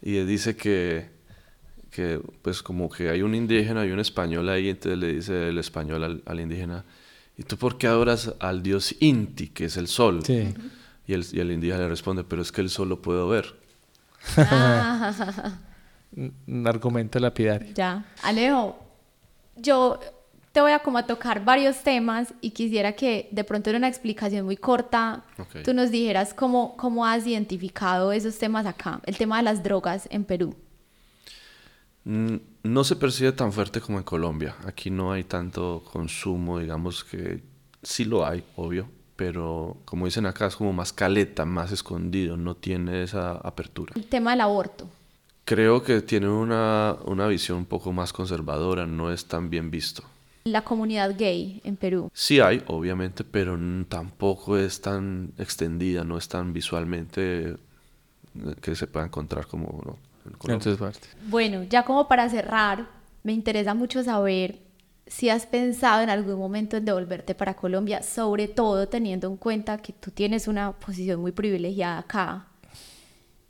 [0.00, 1.06] y dice que,
[1.90, 5.58] que, pues como que hay un indígena y un español ahí, entonces le dice el
[5.58, 6.84] español al, al indígena,
[7.36, 10.24] ¿y tú por qué adoras al dios Inti, que es el sol?
[10.24, 10.54] Sí.
[11.06, 13.54] Y, el, y el indígena le responde, pero es que el sol lo puedo ver.
[16.16, 17.74] Un argumento lapidario.
[17.74, 18.06] Ya.
[18.22, 18.78] Alejo,
[19.56, 20.00] yo
[20.56, 23.88] te voy a como a tocar varios temas y quisiera que de pronto en una
[23.88, 25.22] explicación muy corta
[25.62, 30.08] tú nos dijeras cómo, cómo has identificado esos temas acá, el tema de las drogas
[30.10, 30.56] en Perú.
[32.04, 34.56] Mm, no se percibe tan fuerte como en Colombia.
[34.64, 37.42] Aquí no hay tanto consumo, digamos que
[37.82, 42.56] sí lo hay, obvio, pero como dicen acá es como más caleta, más escondido, no
[42.56, 43.92] tiene esa apertura.
[43.94, 44.88] El tema del aborto.
[45.46, 50.02] Creo que tiene una, una visión un poco más conservadora, no es tan bien visto.
[50.42, 52.10] La comunidad gay en Perú.
[52.12, 53.56] Sí hay, obviamente, pero
[53.88, 57.56] tampoco es tan extendida, no es tan visualmente eh,
[58.60, 60.58] que se pueda encontrar como en
[61.28, 62.88] Bueno, ya como para cerrar,
[63.22, 64.58] me interesa mucho saber
[65.06, 69.78] si has pensado en algún momento en devolverte para Colombia, sobre todo teniendo en cuenta
[69.78, 72.48] que tú tienes una posición muy privilegiada acá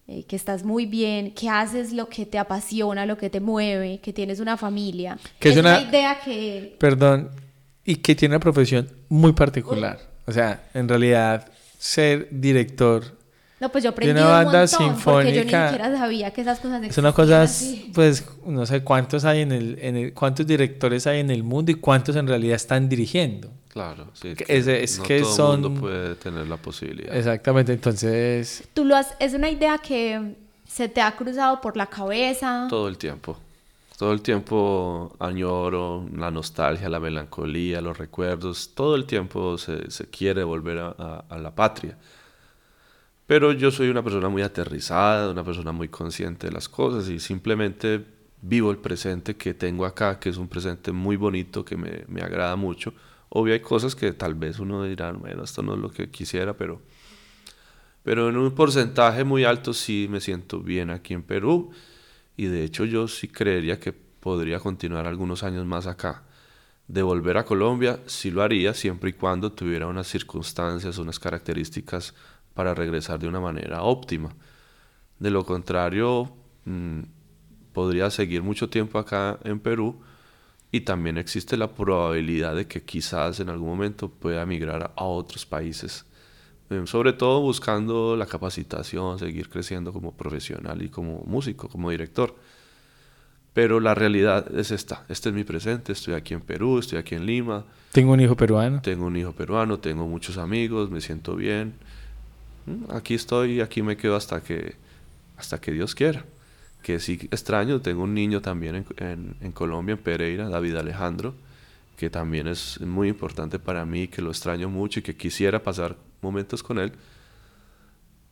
[0.09, 3.99] eh, que estás muy bien, que haces lo que te apasiona, lo que te mueve,
[4.01, 5.19] que tienes una familia.
[5.41, 6.77] Que es, una, idea que...
[6.79, 7.31] Perdón,
[7.85, 9.99] y que tiene una profesión muy particular.
[10.27, 11.49] O sea, en realidad,
[11.79, 13.17] ser director
[13.61, 15.13] No, pues yo aprendí una banda un sinfónica.
[15.13, 16.93] Porque yo ni siquiera sabía que esas cosas existían.
[16.93, 17.47] Es una cosa,
[17.93, 21.73] pues, no sé cuántos hay en el, en el, cuántos directores hay en el mundo
[21.73, 23.51] y cuántos en realidad están dirigiendo.
[23.77, 24.35] Claro, sí.
[24.49, 25.61] Es, es no que todo son.
[25.61, 27.15] mundo puede tener la posibilidad.
[27.15, 28.67] Exactamente, entonces.
[28.73, 30.35] Tú lo has, es una idea que
[30.67, 32.69] se te ha cruzado por la cabeza.
[32.71, 33.37] Todo el tiempo.
[33.99, 38.71] Todo el tiempo añoro la nostalgia, la melancolía, los recuerdos.
[38.75, 41.99] Todo el tiempo se, se quiere volver a, a la patria.
[43.27, 47.19] Pero yo soy una persona muy aterrizada, una persona muy consciente de las cosas y
[47.21, 48.03] simplemente
[48.41, 52.23] vivo el presente que tengo acá, que es un presente muy bonito, que me, me
[52.23, 52.95] agrada mucho.
[53.29, 56.57] Obvio hay cosas que tal vez uno dirá, bueno, esto no es lo que quisiera,
[56.57, 56.81] pero,
[58.03, 61.71] pero en un porcentaje muy alto sí me siento bien aquí en Perú
[62.37, 66.23] y de hecho yo sí creería que podría continuar algunos años más acá.
[66.89, 72.15] De volver a Colombia sí lo haría siempre y cuando tuviera unas circunstancias, unas características
[72.55, 74.35] para regresar de una manera óptima.
[75.19, 76.33] De lo contrario,
[76.65, 77.01] mm,
[77.73, 80.01] podría seguir mucho tiempo acá en Perú
[80.73, 85.47] y también existe la probabilidad de que quizás en algún momento pueda migrar a otros
[85.47, 86.05] países,
[86.71, 92.35] eh, sobre todo buscando la capacitación, seguir creciendo como profesional y como músico, como director.
[93.53, 97.15] Pero la realidad es esta, este es mi presente, estoy aquí en Perú, estoy aquí
[97.15, 97.65] en Lima.
[97.93, 98.83] Tengo un hijo peruano.
[98.83, 101.75] Tengo un hijo peruano, tengo muchos amigos, me siento bien
[102.67, 104.75] Mm, aquí estoy aquí me quedo hasta que,
[105.37, 106.25] hasta que Dios quiera.
[106.83, 111.35] Que sí extraño, tengo un niño también en, en, Colombia, en Pereira, David Alejandro,
[111.97, 115.97] que también es muy importante para mí, que lo extraño mucho y que quisiera pasar
[116.23, 116.93] momentos con él.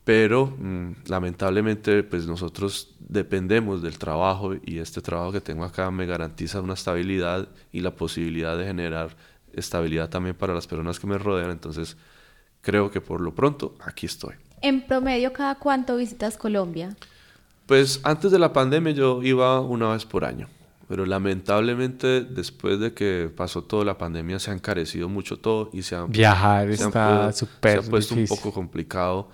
[0.05, 6.05] Pero mm, lamentablemente pues nosotros dependemos del trabajo y este trabajo que tengo acá me
[6.05, 9.17] garantiza una estabilidad y la posibilidad de generar
[9.55, 11.51] estabilidad también para las personas que me rodean.
[11.51, 11.97] Entonces
[12.61, 14.35] creo que por lo pronto aquí estoy.
[14.61, 16.95] ¿En promedio cada cuánto visitas Colombia?
[17.67, 20.49] Pues antes de la pandemia yo iba una vez por año,
[20.89, 25.83] pero lamentablemente después de que pasó toda la pandemia se ha encarecido mucho todo y
[25.83, 26.05] se ha...
[26.05, 29.31] Viajar está súper Se ha puesto un poco complicado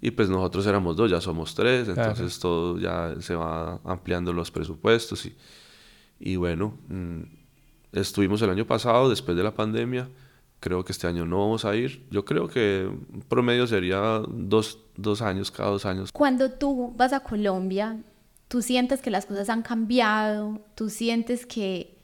[0.00, 4.50] y pues nosotros éramos dos, ya somos tres, entonces todo ya se va ampliando los
[4.50, 5.36] presupuestos y,
[6.20, 7.22] y bueno, mm,
[7.92, 10.08] estuvimos el año pasado después de la pandemia
[10.60, 12.04] Creo que este año no vamos a ir.
[12.10, 12.90] Yo creo que
[13.28, 16.10] promedio sería dos, dos años, cada dos años.
[16.12, 17.98] Cuando tú vas a Colombia,
[18.48, 21.96] tú sientes que las cosas han cambiado, tú sientes que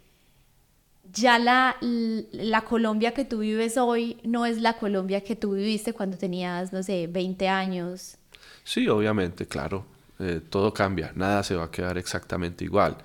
[1.13, 5.93] ya la, la Colombia que tú vives hoy no es la Colombia que tú viviste
[5.93, 8.17] cuando tenías, no sé, 20 años.
[8.65, 9.87] Sí, obviamente, claro.
[10.19, 12.97] Eh, todo cambia, nada se va a quedar exactamente igual.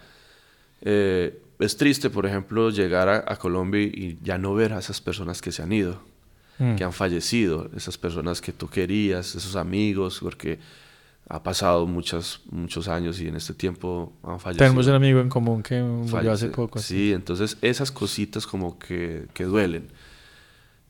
[0.82, 5.41] Eh, es triste, por ejemplo, llegar a, Colombia y ya no ver a esas personas
[5.41, 6.01] que se han ido,
[6.57, 6.76] mm.
[6.76, 10.60] que han fallecido, esas personas que tú querías, esos amigos, porque
[11.28, 14.66] ha pasado muchos, muchos años y en este tiempo han fallecido.
[14.66, 16.80] Tenemos un amigo en común que murió hace poco.
[16.80, 19.89] Sí, entonces esas cositas como que, que duelen.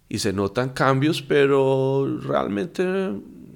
[0.07, 2.83] Y se notan cambios, pero realmente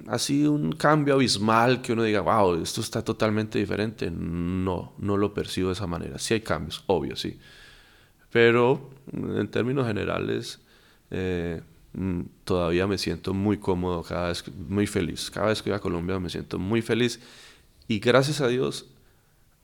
[0.08, 4.10] así un cambio abismal que uno diga, wow, esto está totalmente diferente.
[4.10, 6.18] No, no lo percibo de esa manera.
[6.18, 7.38] Sí hay cambios, obvio, sí.
[8.30, 10.60] Pero en términos generales,
[11.10, 15.30] eh, mm, todavía me siento muy cómodo, cada vez, muy feliz.
[15.30, 17.20] Cada vez que voy a Colombia me siento muy feliz.
[17.86, 18.86] Y gracias a Dios,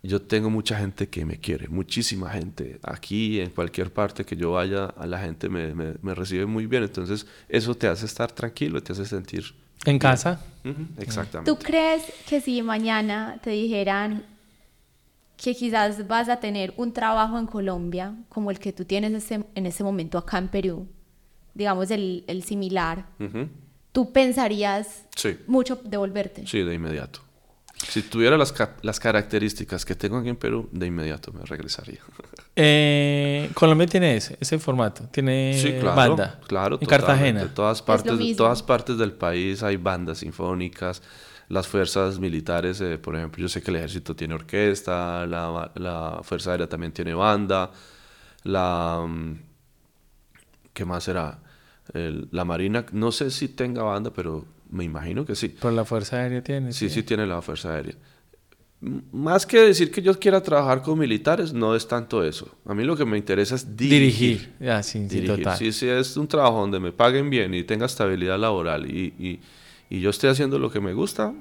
[0.03, 2.79] yo tengo mucha gente que me quiere, muchísima gente.
[2.83, 6.67] Aquí, en cualquier parte que yo vaya, a la gente me, me, me recibe muy
[6.67, 6.85] bien.
[6.85, 9.55] Entonces, eso te hace estar tranquilo, te hace sentir
[9.85, 10.41] ¿En casa?
[10.99, 11.51] exactamente.
[11.51, 14.25] ¿Tú crees que si mañana te dijeran
[15.37, 19.67] que quizás vas a tener un trabajo en Colombia como el que tú tienes en
[19.67, 20.87] ese momento acá en Perú,
[21.55, 23.07] digamos el, el similar,
[23.93, 25.05] ¿tú pensarías
[25.47, 26.47] mucho de volverte?
[26.47, 27.21] Sí, de inmediato.
[27.89, 32.01] Si tuviera las, las, características que tengo aquí en Perú, de inmediato me regresaría.
[32.57, 36.41] Eh, Colombia tiene ese, ese formato, tiene sí, claro, banda.
[36.47, 37.45] Claro, en Cartagena.
[37.45, 41.01] De todas partes, de todas partes del país hay bandas sinfónicas,
[41.49, 46.21] las fuerzas militares, eh, por ejemplo, yo sé que el ejército tiene orquesta, la, la
[46.23, 47.71] Fuerza Aérea también tiene banda,
[48.43, 49.07] la...
[49.09, 49.39] Mm,
[50.75, 51.39] ¿Qué más será?
[51.93, 55.49] la Marina, no sé si tenga banda, pero me imagino que sí.
[55.49, 56.73] Por la Fuerza Aérea tiene.
[56.73, 57.95] Sí, sí, tiene la Fuerza Aérea.
[59.13, 62.49] Más que decir que yo quiera trabajar con militares, no es tanto eso.
[62.65, 64.55] A mí lo que me interesa es dirigir.
[64.59, 65.49] Dirigir, sí, dirigir.
[65.59, 69.41] Sí, sí, es un trabajo donde me paguen bien y tenga estabilidad laboral y, y,
[69.91, 71.35] y yo esté haciendo lo que me gusta,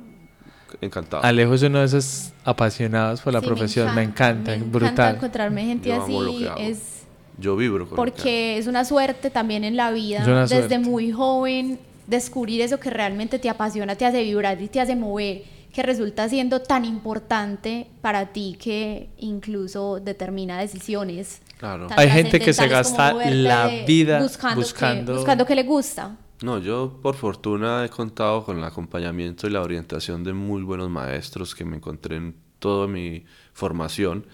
[0.81, 1.23] encantado.
[1.23, 4.81] Alejo es uno de esos apasionados por la profesión, me encanta, me brutal.
[4.81, 6.99] Me encanta encontrarme gente así, es...
[7.37, 10.45] Yo vibro Porque es una suerte también en la vida.
[10.45, 14.95] Desde muy joven descubrir eso que realmente te apasiona, te hace vibrar y te hace
[14.95, 15.43] mover,
[15.73, 21.41] que resulta siendo tan importante para ti que incluso determina decisiones.
[21.57, 21.87] Claro.
[21.95, 25.11] Hay gente que se gasta la vida buscando, buscando...
[25.11, 26.17] Que, buscando que le gusta.
[26.41, 30.89] No, yo por fortuna he contado con el acompañamiento y la orientación de muy buenos
[30.89, 34.25] maestros que me encontré en toda mi formación,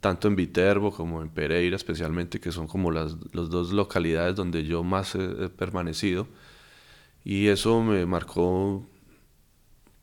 [0.00, 4.84] tanto en Viterbo como en Pereira especialmente, que son como las, dos localidades donde yo
[4.84, 6.28] más he permanecido.
[7.28, 8.86] Y eso me marcó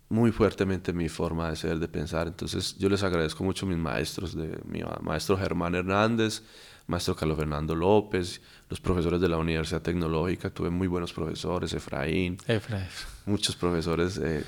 [0.10, 2.28] muy fuertemente mi forma de ser, de pensar.
[2.28, 6.44] Entonces yo les agradezco mucho a mis maestros, de, mi maestro Germán Hernández,
[6.86, 12.36] maestro Carlos Fernando López, los profesores de la Universidad Tecnológica, tuve muy buenos profesores, Efraín,
[12.46, 12.88] Efraín.
[13.26, 14.44] muchos profesores, eh,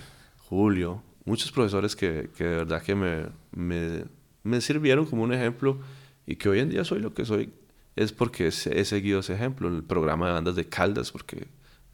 [0.49, 4.03] Julio, muchos profesores que, que, de verdad que me, me,
[4.43, 5.79] me, sirvieron como un ejemplo
[6.27, 7.53] y que hoy en día soy lo que soy,
[7.95, 8.51] es porque he
[8.83, 11.47] seguido ese ejemplo, en el programa de bandas de Caldas, porque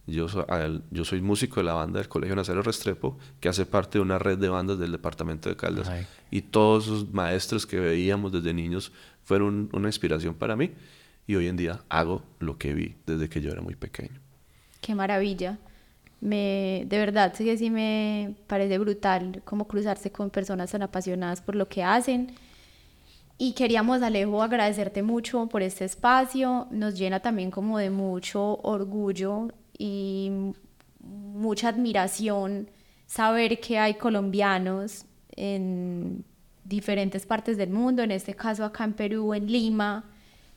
[0.08, 0.28] yo,
[0.90, 4.18] yo soy músico de la banda del Colegio Nazario Restrepo, que hace parte de una
[4.18, 5.90] red de bandas del departamento de Caldas.
[6.32, 8.92] Y todos esos maestros que veíamos desde niños
[9.24, 10.72] fueron una inspiración para mí.
[11.28, 14.20] Y hoy en día hago lo que vi desde que yo era muy pequeño.
[14.82, 15.60] Qué maravilla.
[16.20, 21.42] Me, de verdad, sí que sí me parece brutal como cruzarse con personas tan apasionadas
[21.42, 22.34] por lo que hacen.
[23.38, 26.68] Y queríamos, Alejo, agradecerte mucho por este espacio.
[26.70, 29.50] Nos llena también como de mucho orgullo
[29.82, 30.32] y
[31.00, 32.70] mucha admiración
[33.08, 35.06] saber que hay colombianos
[35.36, 36.24] en
[36.64, 40.06] diferentes partes del mundo, en este caso acá en Perú, en Lima,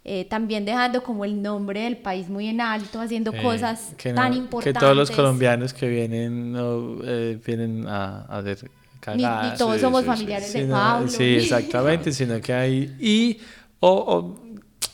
[0.05, 4.75] eh, también dejando como el nombre del país muy en alto, haciendo cosas tan importantes.
[4.75, 8.71] Que todos los colombianos que vienen, no, eh, vienen a, hacer
[9.01, 9.53] cagadas.
[9.53, 11.09] Ni, todos somos familiares de Pablo.
[11.09, 12.97] sí, exactamente, sino que hay...
[13.01, 13.39] Y,
[13.81, 14.37] o,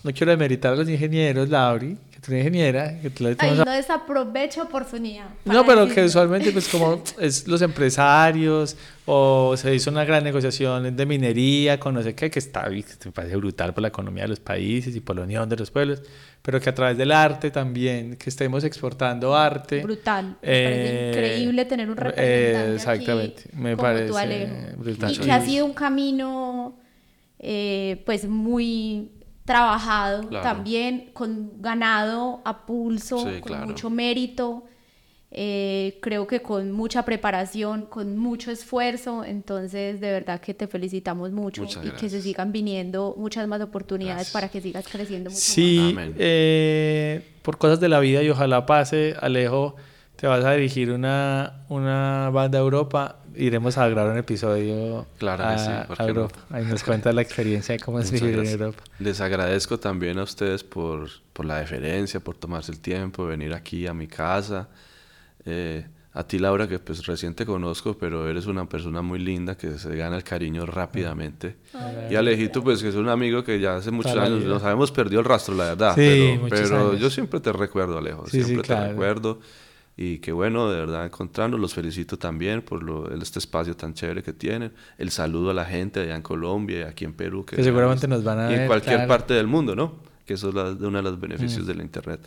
[0.04, 3.00] no quiero demeritar a los ingenieros, Lauri, tú ingeniera.
[3.00, 5.26] Que tú Ay, no desaprovecho oportunidad.
[5.44, 10.94] No, pero que usualmente pues como es los empresarios o se hizo una gran negociación
[10.94, 14.28] de minería con no sé qué, que está, me parece brutal por la economía de
[14.28, 16.02] los países y por la unión de los pueblos,
[16.42, 19.82] pero que a través del arte también, que estemos exportando arte.
[19.82, 20.36] Brutal.
[20.42, 25.12] Me parece eh, increíble tener un representante Exactamente, me parece brutal.
[25.12, 26.78] Y que ha sido un camino
[27.38, 29.10] eh, pues muy
[29.50, 34.64] trabajado también, con ganado a pulso, con mucho mérito.
[35.32, 41.30] Eh, creo que con mucha preparación, con mucho esfuerzo, entonces de verdad que te felicitamos
[41.30, 45.94] mucho y que se sigan viniendo muchas más oportunidades para que sigas creciendo mucho sí,
[46.18, 49.76] eh, por cosas de la vida y ojalá pase, Alejo,
[50.16, 55.44] te vas a dirigir una, una banda a Europa iremos a grabar un episodio claro
[55.44, 56.38] a, sí, a Europa.
[56.50, 58.82] Ahí nos cuenta la experiencia de cómo es vivir en Europa.
[58.98, 63.86] Les agradezco también a ustedes por, por, la deferencia, por tomarse el tiempo, venir aquí
[63.86, 64.68] a mi casa.
[65.44, 69.56] Eh, a ti, Laura, que pues recién te conozco, pero eres una persona muy linda
[69.56, 71.56] que se gana el cariño rápidamente.
[72.10, 75.20] Y Alejito, pues que es un amigo que ya hace muchos años nos habíamos perdido
[75.20, 75.94] el rastro, la verdad.
[75.94, 78.26] Sí, pero, pero yo siempre te recuerdo, Alejo.
[78.26, 79.38] siempre te recuerdo
[80.02, 81.60] y qué bueno, de verdad, encontrarnos.
[81.60, 84.72] Los felicito también por lo, este espacio tan chévere que tienen.
[84.96, 87.44] El saludo a la gente allá en Colombia y aquí en Perú.
[87.44, 88.52] Que, seguramente nos van a ver.
[88.52, 89.96] Y en cualquier parte del mundo, ¿no?
[90.24, 91.66] Que eso es uno de los beneficios mm.
[91.66, 92.20] de la Internet.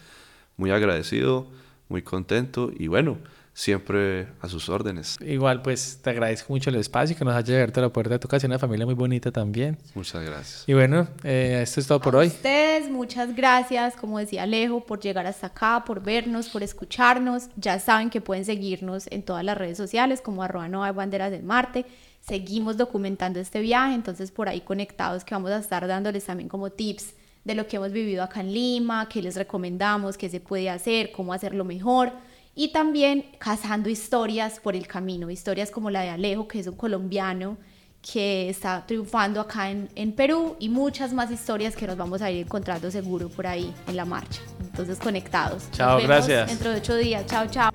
[0.56, 1.48] Muy agradecido,
[1.90, 3.18] muy contento y bueno,
[3.54, 5.18] siempre a sus órdenes.
[5.22, 8.28] Igual, pues te agradezco mucho el espacio que nos haya abierto la puerta de tu
[8.28, 9.78] casa, una familia muy bonita también.
[9.94, 10.64] Muchas gracias.
[10.68, 12.28] Y bueno, eh, esto es todo por hoy.
[12.28, 17.50] ustedes, muchas gracias, como decía Alejo, por llegar hasta acá, por vernos, por escucharnos.
[17.56, 21.32] Ya saben que pueden seguirnos en todas las redes sociales como arroba no hay banderas
[21.32, 21.86] del Marte.
[22.22, 26.72] Seguimos documentando este viaje, entonces por ahí conectados que vamos a estar dándoles también como
[26.72, 30.70] tips de lo que hemos vivido acá en Lima, qué les recomendamos, qué se puede
[30.70, 32.14] hacer, cómo hacerlo mejor
[32.56, 36.76] y también cazando historias por el camino, historias como la de Alejo, que es un
[36.76, 37.58] colombiano
[38.02, 42.30] que está triunfando acá en, en, Perú y muchas más historias que nos vamos a
[42.30, 44.42] ir encontrando seguro por ahí en la marcha.
[44.60, 45.72] Entonces conectados.
[45.72, 46.50] Chao, gracias.
[46.50, 47.26] Dentro de ocho días.
[47.28, 47.72] Chao, chao.